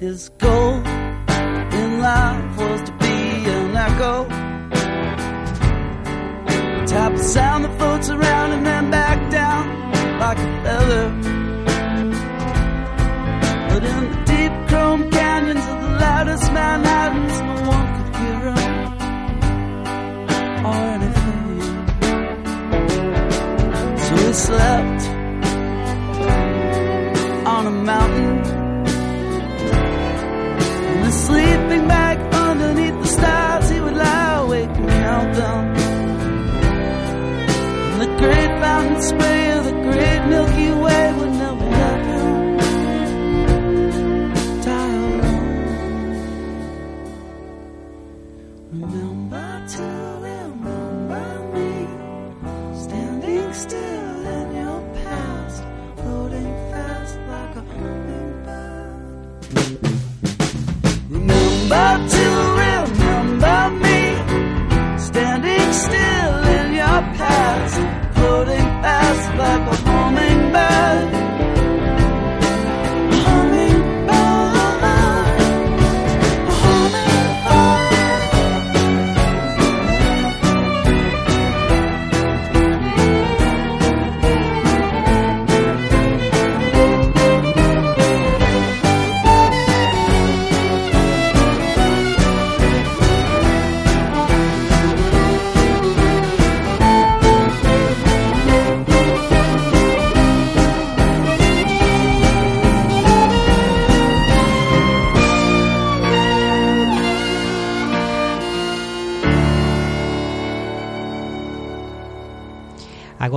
[0.00, 0.79] his gold.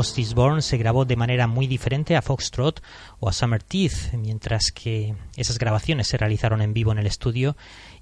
[0.03, 2.83] August is Born se grabó de manera muy diferente a Foxtrot
[3.21, 7.55] o a Summer Teeth, mientras que esas grabaciones se realizaron en vivo en el estudio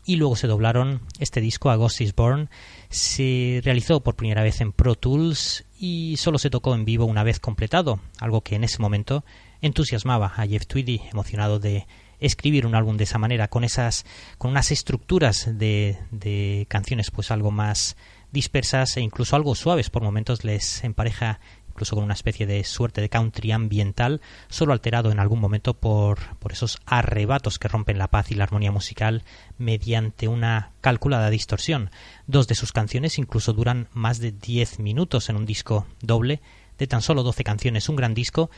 [0.04, 1.02] y luego se doblaron.
[1.20, 2.50] Este disco, August is Born,
[2.90, 7.22] se realizó por primera vez en Pro Tools y solo se tocó en vivo una
[7.22, 9.24] vez completado, algo que en ese momento
[9.62, 11.86] entusiasmaba a Jeff Tweedy, emocionado de
[12.20, 14.08] escribir un álbum de esa manera, con esas,
[14.40, 17.96] con unas estructuras de, de canciones pues algo más
[18.32, 21.40] dispersas e incluso algo suaves por momentos les empareja
[21.72, 26.36] incluso con una especie de suerte de country ambiental, solo alterado en algún momento por,
[26.38, 29.24] por esos arrebatos que rompen la paz y la armonía musical
[29.58, 31.90] mediante una calculada distorsión.
[32.28, 36.42] Dos de sus canciones incluso duran más de 10 minutos en un disco doble
[36.78, 38.50] de tan solo 12 canciones, un gran disco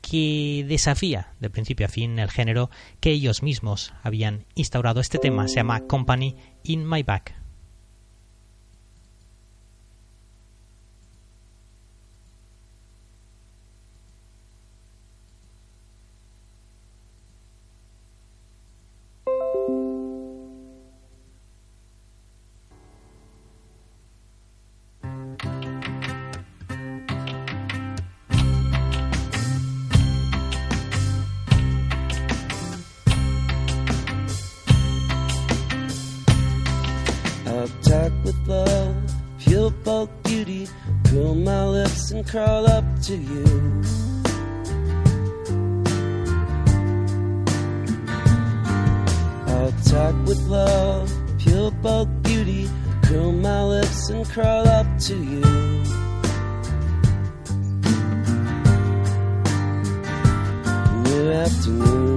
[0.00, 2.70] que desafía de principio a fin el género
[3.00, 5.00] que ellos mismos habían instaurado.
[5.00, 7.41] Este tema se llama Company in My Back.
[42.24, 43.44] Crawl up to you.
[49.46, 52.68] I'll talk with love, pure bulk beauty,
[53.04, 55.42] curl my lips and crawl up to you.
[61.04, 62.11] New afternoon.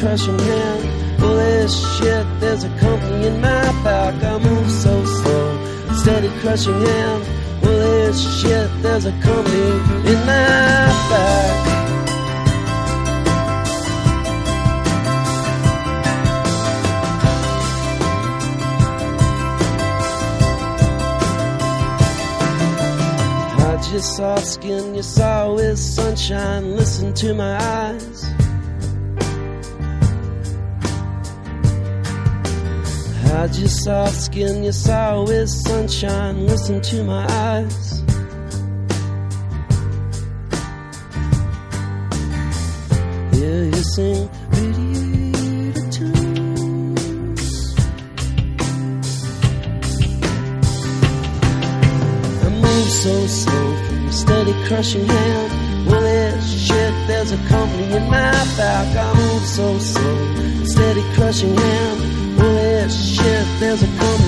[0.00, 1.20] Crushing hand.
[1.20, 4.14] Holy shit, there's a company in my back.
[4.24, 7.24] I move so slow, steady crushing hand.
[7.62, 9.70] Holy shit, there's a company
[10.10, 11.66] in my back.
[23.58, 26.74] Hide your soft skin, you saw with sunshine.
[26.74, 28.09] Listen to my eyes.
[33.30, 36.48] Hide your soft skin, you saw with sunshine.
[36.48, 38.02] Listen to my eyes.
[43.32, 47.74] Hear you sing pretty tunes.
[52.42, 55.86] I move so slow from a steady crushing hand.
[55.88, 58.96] Well, it's shit, there's a company in my back.
[58.96, 62.19] I move so slow, steady crushing hand
[63.70, 64.19] there's a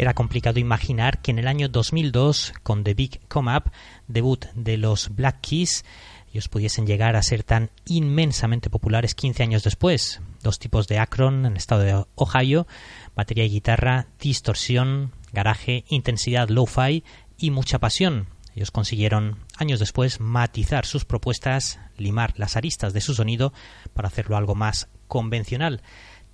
[0.00, 3.64] Era complicado imaginar que en el año 2002, con The Big Come Up,
[4.08, 5.84] debut de los Black Keys,
[6.32, 10.22] ellos pudiesen llegar a ser tan inmensamente populares 15 años después.
[10.42, 12.66] Dos tipos de Akron en el estado de Ohio,
[13.14, 17.04] batería y guitarra, distorsión, garaje, intensidad lo-fi
[17.36, 18.28] y mucha pasión.
[18.54, 23.52] Ellos consiguieron años después matizar sus propuestas, limar las aristas de su sonido
[23.92, 25.82] para hacerlo algo más convencional.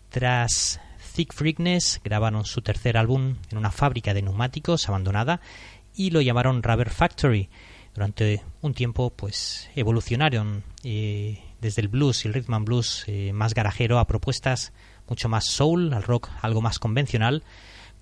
[0.09, 0.79] Tras
[1.17, 5.41] Thick Freakness grabaron su tercer álbum en una fábrica de neumáticos abandonada
[5.95, 7.49] y lo llamaron Rubber Factory.
[7.95, 13.33] Durante un tiempo pues evolucionaron eh, desde el blues y el rhythm and blues eh,
[13.33, 14.75] más garajero a propuestas
[15.09, 17.45] mucho más soul, al rock algo más convencional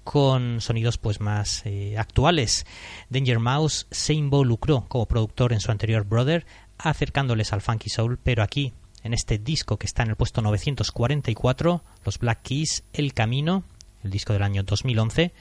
[0.02, 2.66] con sonidos pues más eh, actuales.
[3.10, 6.46] Danger Mouse se involucró como productor en su anterior Brother,
[6.78, 8.72] acercándoles al funky soul, pero aquí
[9.05, 13.62] en este disco que está en el puesto 944, los Black Keys, El Camino,
[14.02, 15.32] el disco del año 2011,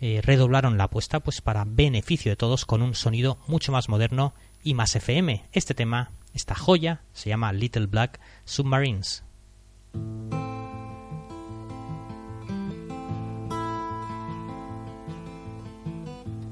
[0.00, 4.34] eh, redoblaron la apuesta pues para beneficio de todos con un sonido mucho más moderno
[4.64, 5.44] y más FM.
[5.52, 9.22] Este tema, esta joya, se llama Little Black Submarines.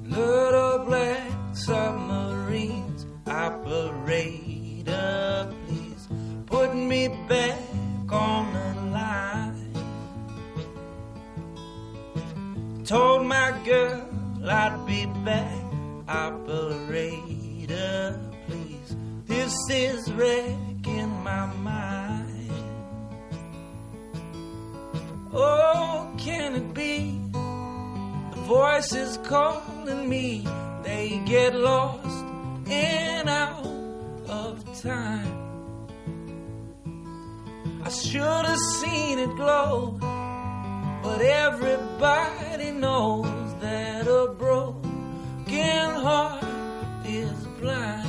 [0.05, 5.60] Little black submarines, operator, please
[6.51, 7.57] put me back
[8.11, 9.73] on the line.
[12.85, 14.05] Told my girl
[14.45, 15.65] I'd be back,
[16.09, 18.97] operator, please.
[19.27, 22.51] This is wrecking my mind.
[25.33, 27.21] Oh, can it be?
[27.33, 30.45] The voice is calling me.
[30.83, 32.25] They get lost
[32.67, 33.65] and out
[34.29, 35.50] of time.
[37.83, 39.97] I should have seen it glow,
[41.03, 46.45] but everybody knows that a broken heart
[47.07, 48.09] is blind.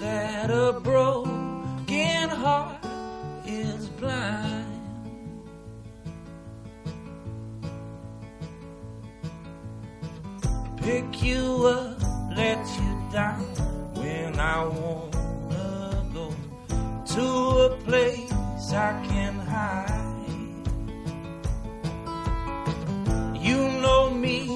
[0.00, 2.84] That a broken heart
[3.46, 4.66] is blind.
[10.76, 12.00] Pick you up,
[12.36, 13.44] let you down
[13.94, 15.10] when I go
[17.14, 18.32] to a place
[18.72, 20.06] I can hide.
[23.34, 24.48] You know me,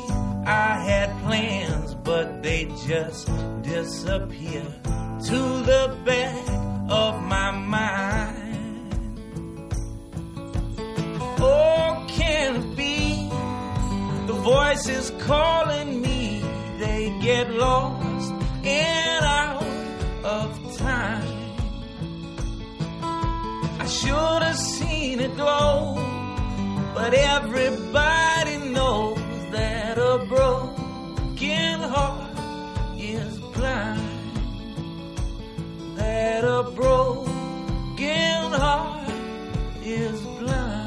[0.46, 3.28] I had plans, but they just
[3.62, 4.62] disappear
[5.28, 5.38] to
[5.70, 6.48] the back
[6.88, 8.54] of my mind.
[11.40, 13.28] Oh, can it be
[14.28, 16.40] the voices calling me?
[16.78, 18.32] They get lost
[18.64, 19.64] in out
[20.22, 21.43] of time.
[23.84, 25.92] I should have seen it glow,
[26.94, 29.18] but everybody knows
[29.50, 32.30] that a broken heart
[32.96, 34.00] is blind.
[35.96, 39.10] That a broken heart
[39.82, 40.83] is blind.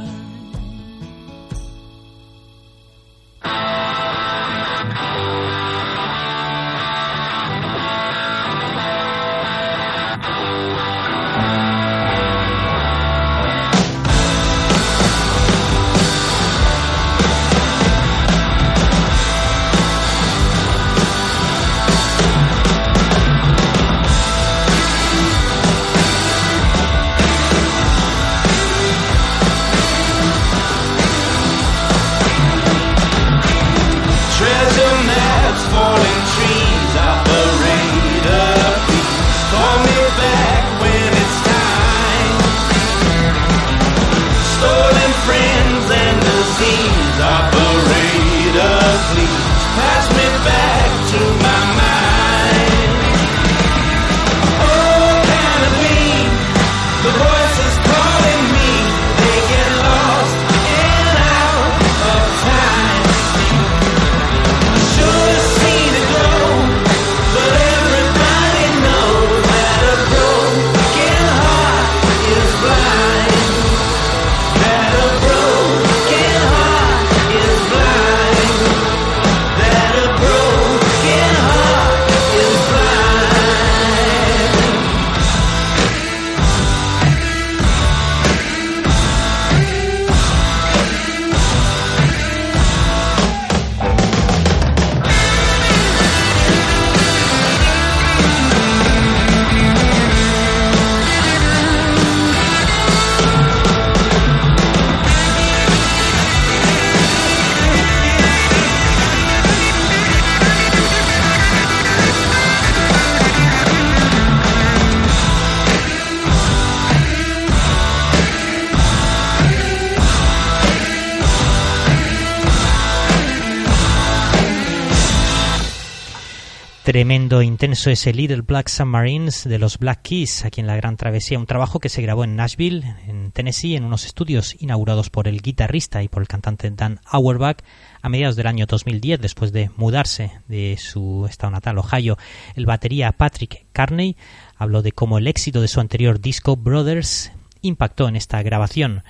[126.97, 131.37] Tremendo, intenso ese Little Black Submarines de los Black Keys aquí en la Gran Travesía,
[131.37, 135.43] un trabajo que se grabó en Nashville, en Tennessee, en unos estudios inaugurados por el
[135.43, 137.59] guitarrista y por el cantante Dan Auerbach
[138.01, 142.17] a mediados del año 2010, después de mudarse de su estado natal, Ohio.
[142.55, 144.17] El batería Patrick Carney
[144.55, 147.31] habló de cómo el éxito de su anterior disco Brothers
[147.61, 149.03] impactó en esta grabación.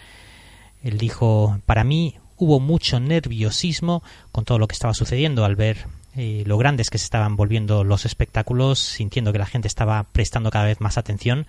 [0.84, 5.88] Él dijo, para mí hubo mucho nerviosismo con todo lo que estaba sucediendo al ver
[6.18, 10.50] eh, lo grandes que se estaban volviendo los espectáculos, sintiendo que la gente estaba prestando
[10.50, 11.46] cada vez más atención.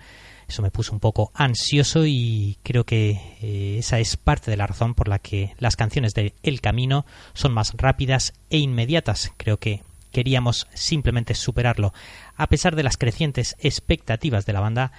[0.47, 4.67] Eso me puso un poco ansioso y creo que eh, esa es parte de la
[4.67, 9.33] razón por la que las canciones de El Camino son más rápidas e inmediatas.
[9.37, 11.93] Creo que queríamos simplemente superarlo.
[12.35, 14.91] A pesar de las crecientes expectativas de la banda,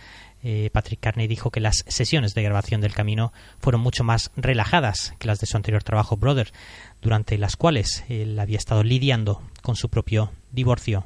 [0.43, 5.15] eh, Patrick Carney dijo que las sesiones de grabación del camino fueron mucho más relajadas
[5.19, 6.53] que las de su anterior trabajo Brother,
[7.03, 11.05] durante las cuales él había estado lidiando con su propio divorcio.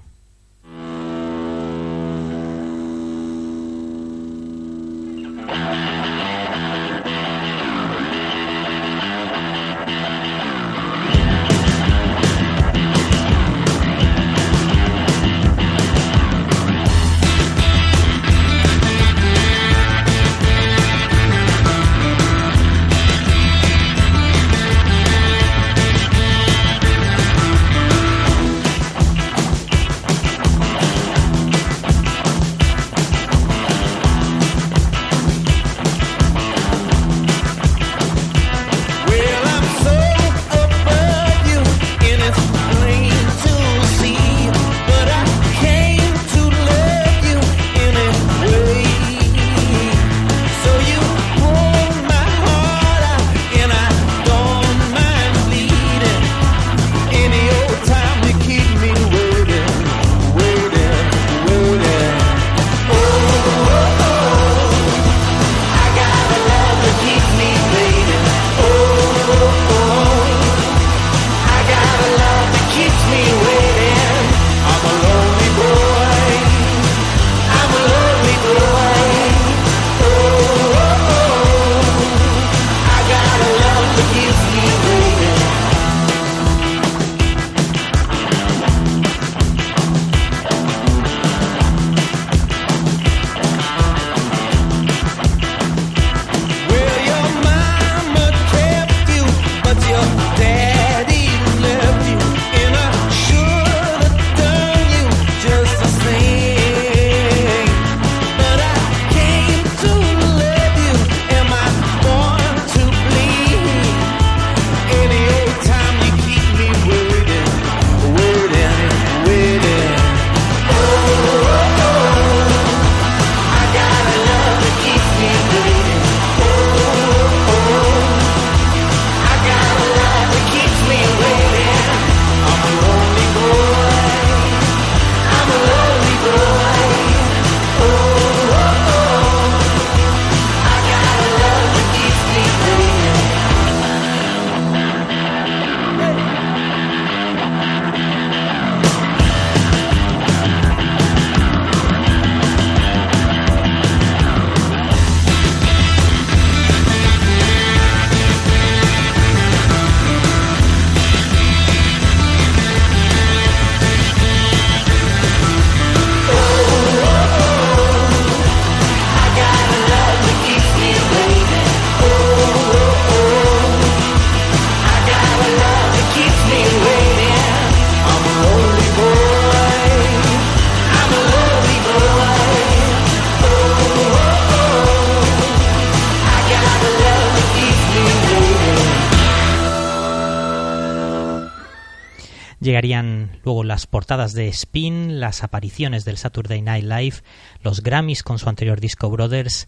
[192.84, 197.16] Luego las portadas de Spin, las apariciones del Saturday Night Live,
[197.62, 199.66] los Grammys con su anterior disco Brothers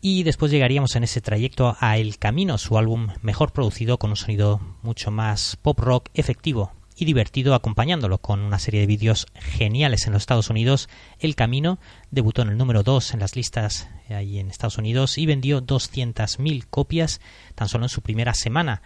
[0.00, 4.16] y después llegaríamos en ese trayecto a El Camino, su álbum mejor producido con un
[4.16, 10.06] sonido mucho más pop rock efectivo y divertido acompañándolo con una serie de vídeos geniales
[10.06, 10.88] en los Estados Unidos.
[11.18, 11.80] El Camino
[12.12, 16.64] debutó en el número 2 en las listas ahí en Estados Unidos y vendió 200.000
[16.70, 17.20] copias
[17.56, 18.82] tan solo en su primera semana.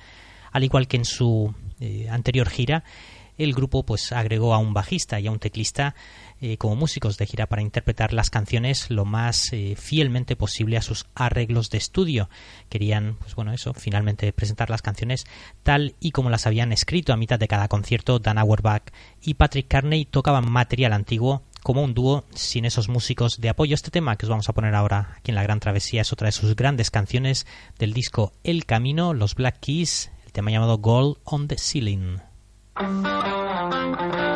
[0.51, 2.83] Al igual que en su eh, anterior gira,
[3.39, 5.95] el grupo pues agregó a un bajista y a un teclista
[6.41, 10.83] eh, como músicos de gira para interpretar las canciones lo más eh, fielmente posible a
[10.83, 12.29] sus arreglos de estudio.
[12.69, 15.27] Querían, pues bueno, eso, finalmente presentar las canciones
[15.63, 18.19] tal y como las habían escrito a mitad de cada concierto.
[18.19, 18.93] Dan Auerbach
[19.23, 23.75] y Patrick Carney tocaban material antiguo como un dúo sin esos músicos de apoyo.
[23.75, 26.27] Este tema que os vamos a poner ahora aquí en la Gran Travesía es otra
[26.27, 27.47] de sus grandes canciones
[27.79, 32.26] del disco El Camino, los Black Keys, el tema llamado Gold on the Ceiling.
[32.79, 34.36] Thank you.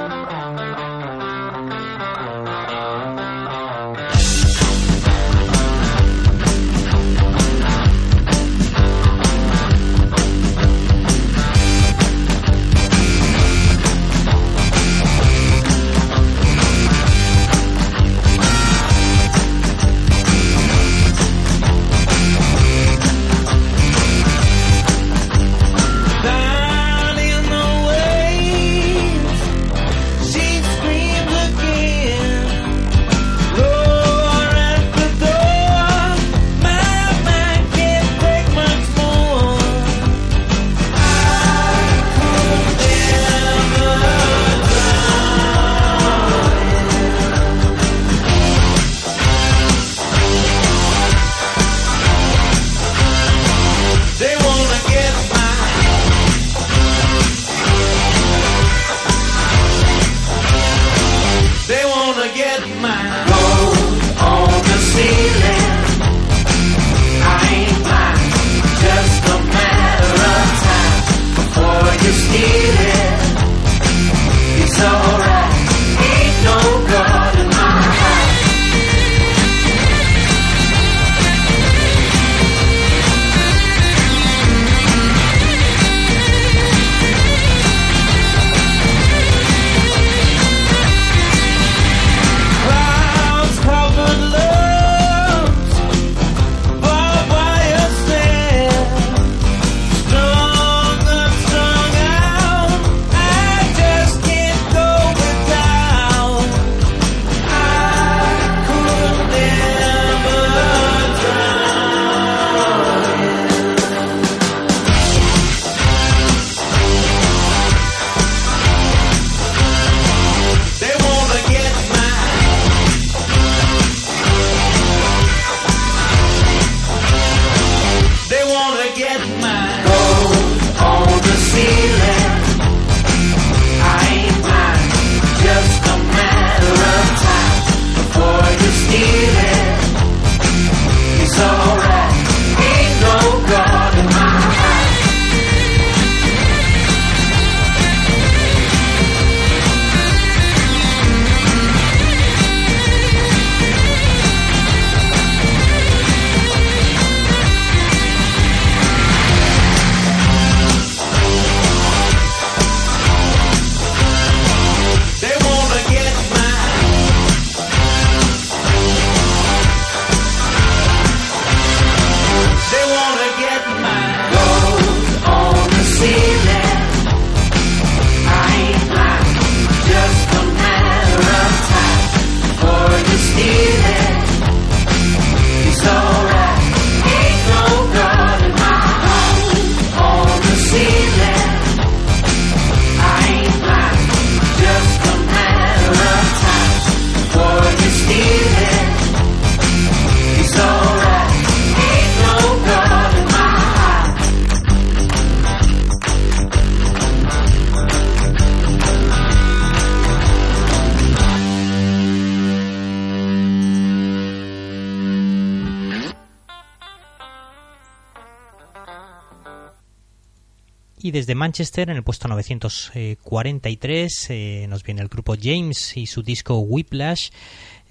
[221.30, 226.58] Desde Manchester, en el puesto 943, eh, nos viene el grupo James y su disco
[226.58, 227.30] Whiplash,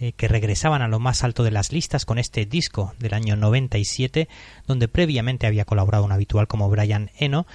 [0.01, 3.37] eh, que regresaban a lo más alto de las listas con este disco del año
[3.37, 4.27] 97,
[4.67, 7.47] donde previamente había colaborado un habitual como Brian Eno,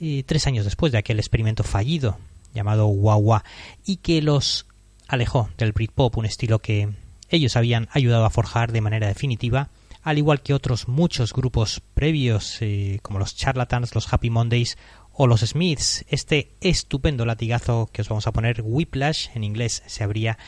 [0.00, 2.16] y tres años después de aquel experimento fallido
[2.54, 3.44] llamado Wah
[3.84, 4.64] y que los
[5.06, 6.88] alejó del Britpop, un estilo que
[7.28, 9.68] ellos habían ayudado a forjar de manera definitiva,
[10.06, 14.78] al igual que otros muchos grupos previos eh, como los Charlatans, los Happy Mondays
[15.16, 16.04] o los Smiths.
[16.08, 20.38] Este estupendo latigazo que os vamos a poner, Whiplash, en inglés se abría,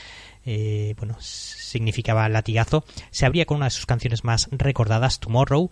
[0.45, 5.71] eh, bueno, significaba latigazo, se abría con una de sus canciones más recordadas, Tomorrow.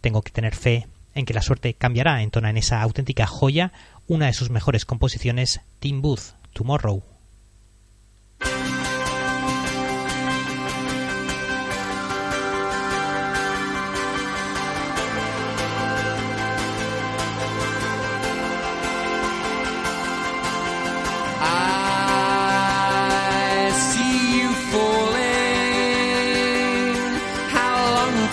[0.00, 3.72] Tengo que tener fe en que la suerte cambiará, entona en esa auténtica joya
[4.06, 7.02] una de sus mejores composiciones, Tim Booth, Tomorrow.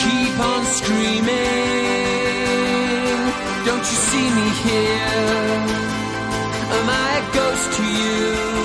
[0.00, 1.30] keep on screaming.
[3.66, 5.58] Don't you see me here?
[6.76, 8.59] Am I a ghost to you?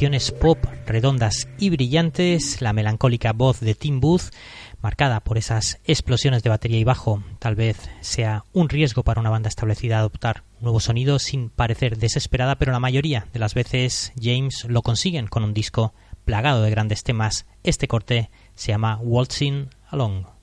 [0.00, 0.56] Canciones pop
[0.86, 4.32] redondas y brillantes, la melancólica voz de Tim Booth,
[4.80, 9.28] marcada por esas explosiones de batería y bajo, tal vez sea un riesgo para una
[9.28, 14.14] banda establecida adoptar un nuevo sonido sin parecer desesperada, pero la mayoría de las veces
[14.18, 15.92] James lo consiguen con un disco
[16.24, 17.44] plagado de grandes temas.
[17.62, 20.39] Este corte se llama Waltzing Along.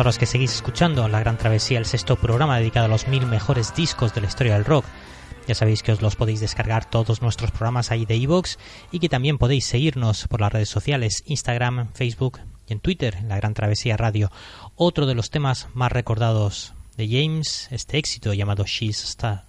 [0.00, 3.74] Recordaros que seguís escuchando La Gran Travesía, el sexto programa dedicado a los mil mejores
[3.74, 4.86] discos de la historia del rock.
[5.46, 8.56] Ya sabéis que os los podéis descargar todos nuestros programas ahí de iVoox
[8.92, 13.36] y que también podéis seguirnos por las redes sociales, Instagram, Facebook y en Twitter, La
[13.36, 14.30] Gran Travesía Radio.
[14.74, 19.44] Otro de los temas más recordados de James, este éxito llamado She's Star.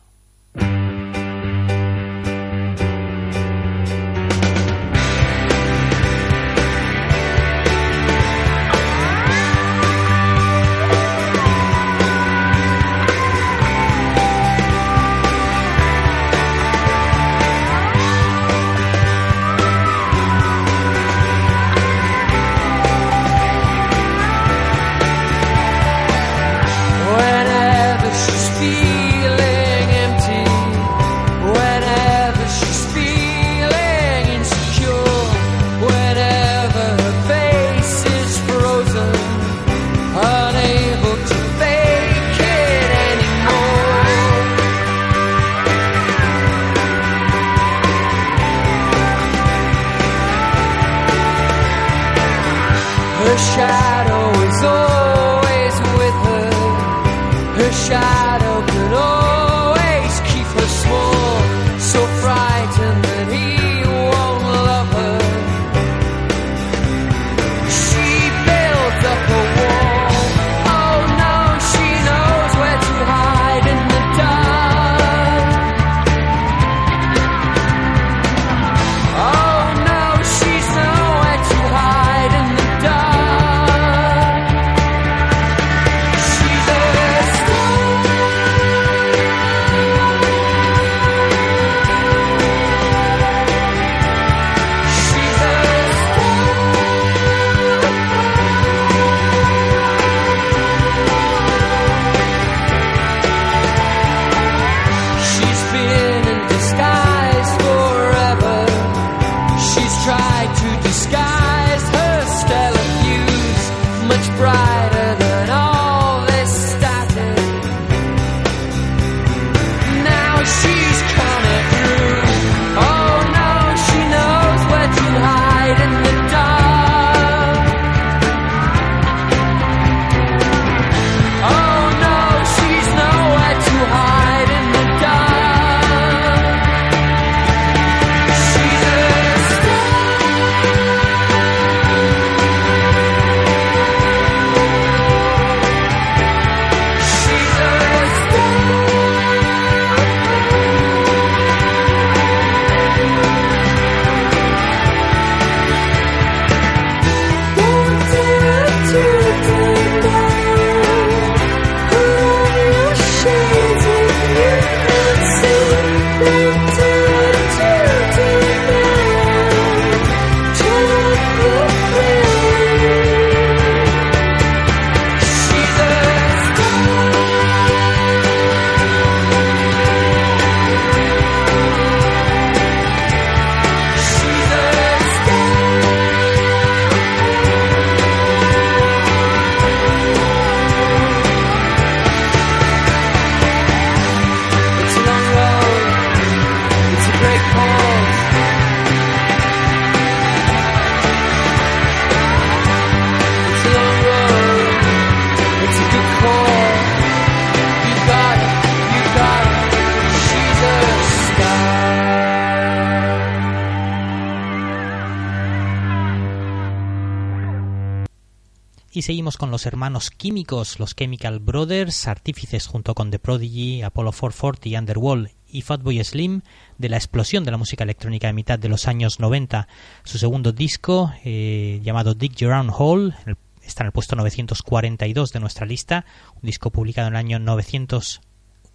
[219.11, 224.69] Seguimos con los hermanos químicos, los Chemical Brothers, artífices junto con The Prodigy, Apollo 440
[224.69, 226.43] y Underworld y Fatboy Slim
[226.77, 229.67] de la explosión de la música electrónica de mitad de los años 90.
[230.05, 233.13] Su segundo disco, eh, llamado Dig Your Own Hole,
[233.61, 236.05] está en el puesto 942 de nuestra lista,
[236.35, 238.21] un disco publicado en el año 900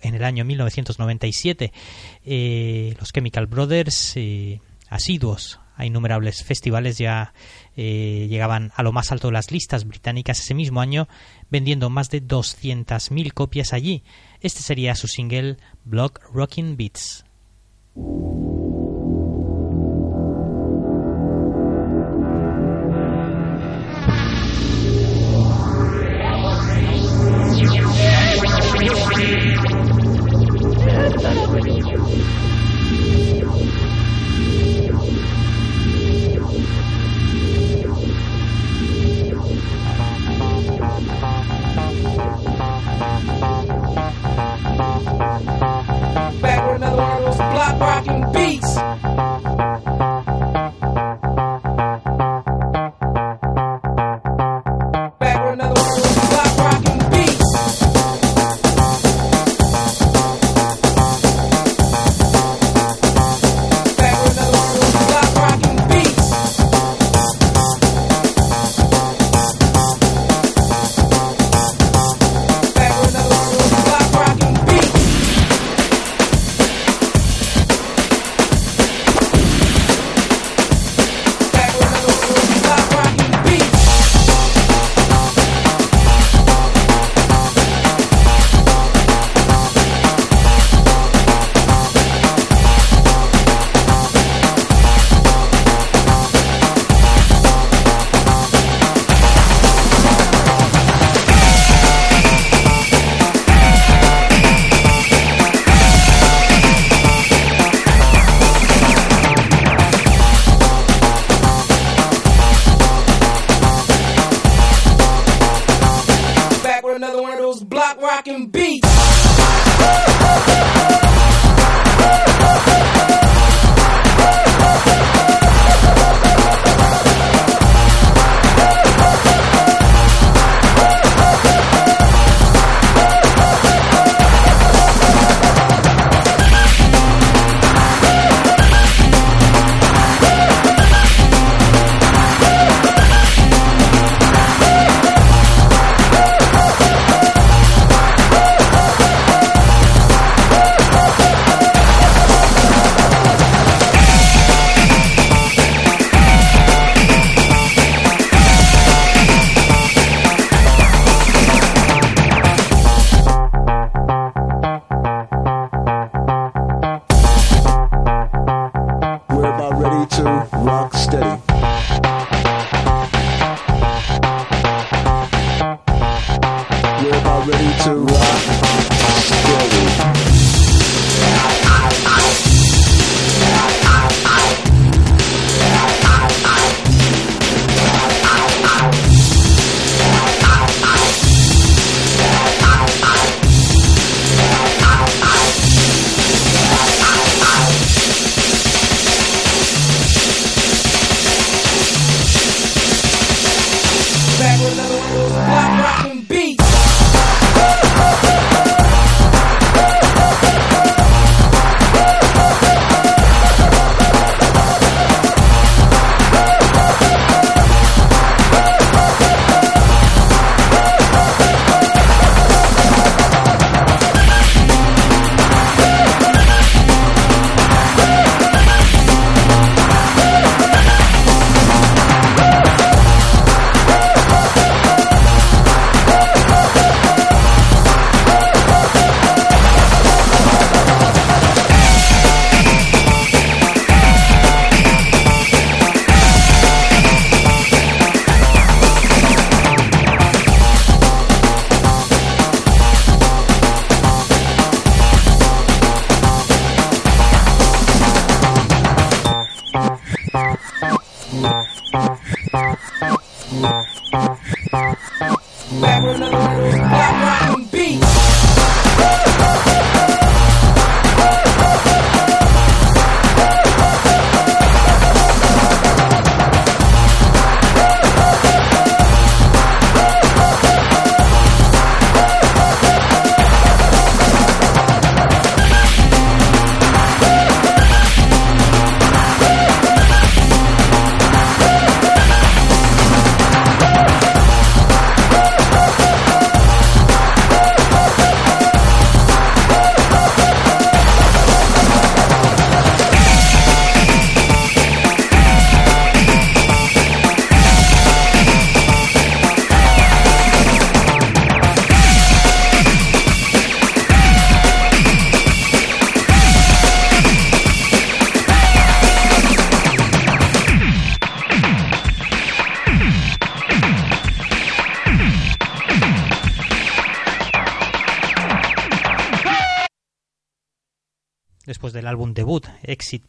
[0.03, 1.73] en el año 1997.
[2.27, 4.61] Eh, los Chemical Brothers, eh,
[4.91, 7.33] asiduos a innumerables festivales, ya
[7.77, 11.09] eh, llegaban a lo más alto de las listas británicas ese mismo año,
[11.51, 14.03] vendiendo más de 200.000 copias allí.
[14.41, 17.25] Este sería su single Block Rockin' Beats.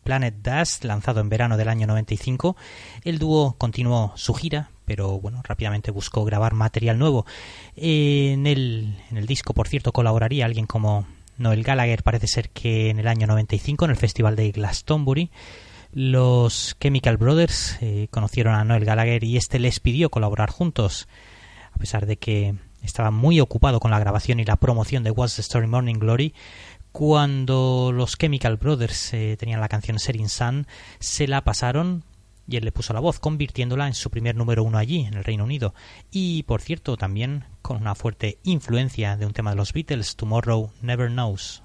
[0.03, 2.55] Planet Dust, lanzado en verano del año 95,
[3.03, 7.25] el dúo continuó su gira, pero bueno, rápidamente buscó grabar material nuevo.
[7.75, 11.05] En el, en el disco, por cierto, colaboraría alguien como
[11.37, 15.29] Noel Gallagher, parece ser que en el año 95, en el festival de Glastonbury.
[15.93, 21.07] Los Chemical Brothers eh, conocieron a Noel Gallagher y este les pidió colaborar juntos,
[21.71, 25.35] a pesar de que estaba muy ocupado con la grabación y la promoción de What's
[25.35, 26.33] the Story Morning Glory,
[26.97, 30.65] cuando los Chemical Brothers eh, tenían la canción Setting Sun,
[30.97, 32.03] se la pasaron
[32.47, 35.23] y él le puso la voz, convirtiéndola en su primer número uno allí, en el
[35.23, 35.75] Reino Unido.
[36.09, 40.71] Y, por cierto, también con una fuerte influencia de un tema de los Beatles, Tomorrow
[40.81, 41.61] Never Knows.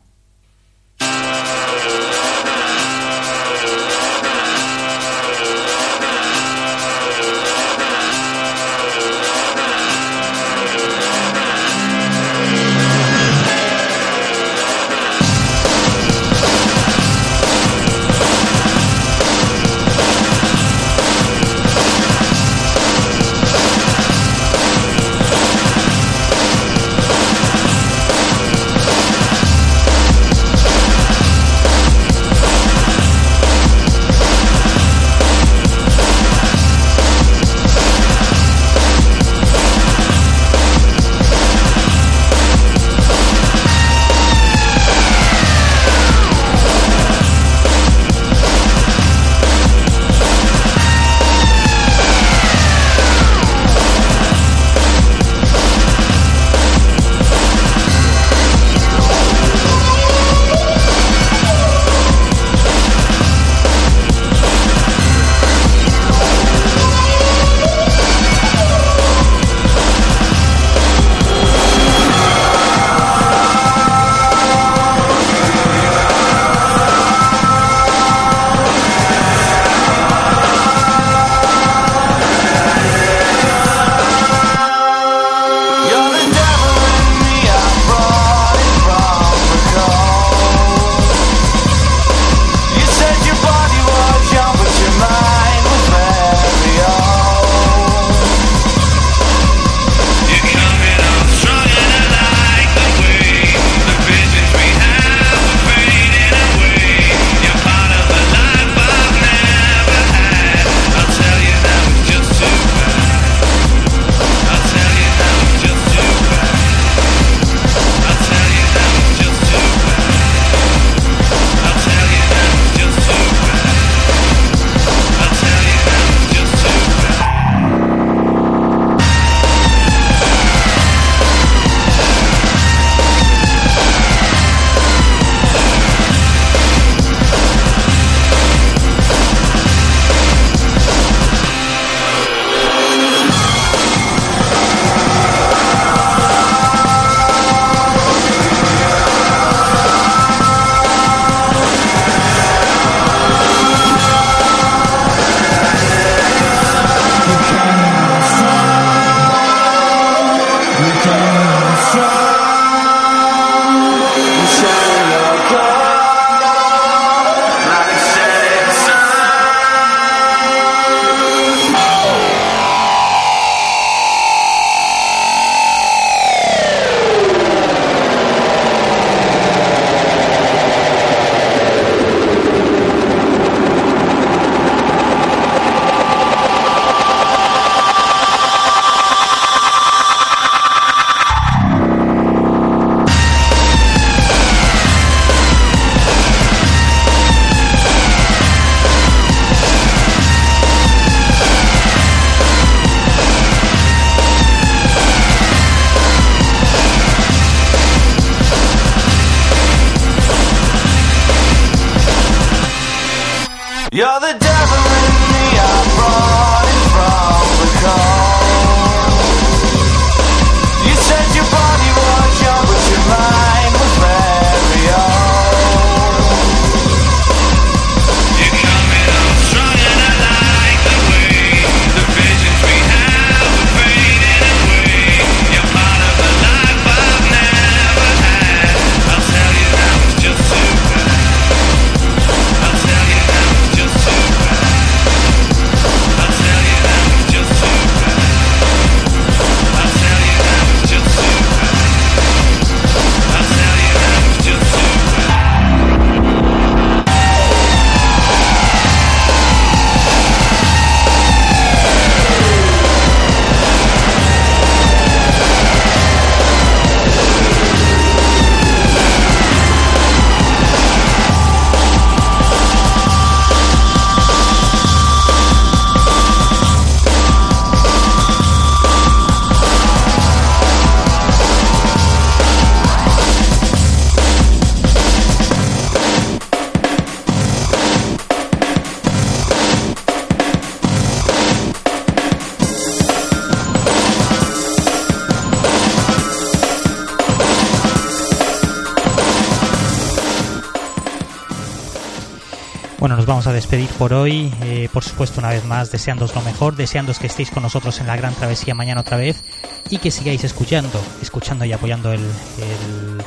[303.93, 304.53] Por hoy.
[304.63, 308.07] eh, por supuesto, una vez más, deseándoos lo mejor, deseándoos que estéis con nosotros en
[308.07, 309.43] la gran travesía mañana otra vez
[309.91, 312.23] y que sigáis escuchando, escuchando y apoyando el,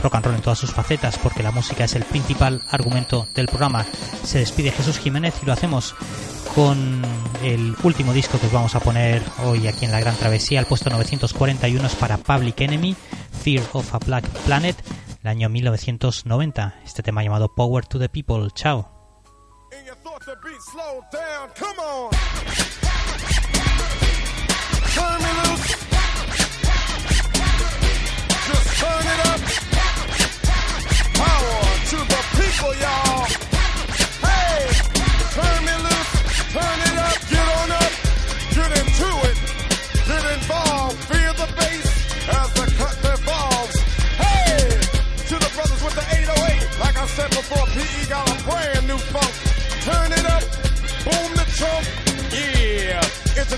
[0.02, 3.48] rock and roll en todas sus facetas, porque la música es el principal argumento del
[3.48, 3.86] programa.
[4.24, 5.96] Se despide Jesús Jiménez y lo hacemos
[6.54, 7.02] con
[7.44, 10.60] el último disco que os vamos a poner hoy aquí en la gran travesía.
[10.60, 12.96] El puesto 941 es para Public Enemy,
[13.44, 14.76] Fear of a Black Planet,
[15.22, 16.76] el año 1990.
[16.86, 18.50] Este tema llamado Power to the People.
[18.54, 18.95] Chao.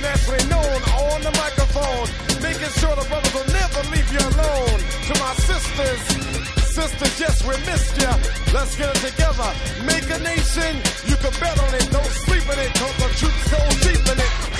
[0.07, 0.79] Internationally known
[1.11, 2.07] on the microphone.
[2.41, 4.79] Making sure the brothers will never leave you alone.
[5.07, 6.01] To my sisters,
[6.71, 8.13] sisters, yes, we missed ya.
[8.53, 9.49] Let's get it together.
[9.85, 10.77] Make a nation.
[11.05, 11.89] You can bet on it.
[11.91, 12.71] Don't sleep in it.
[12.75, 14.56] Cause the truth goes deep in it.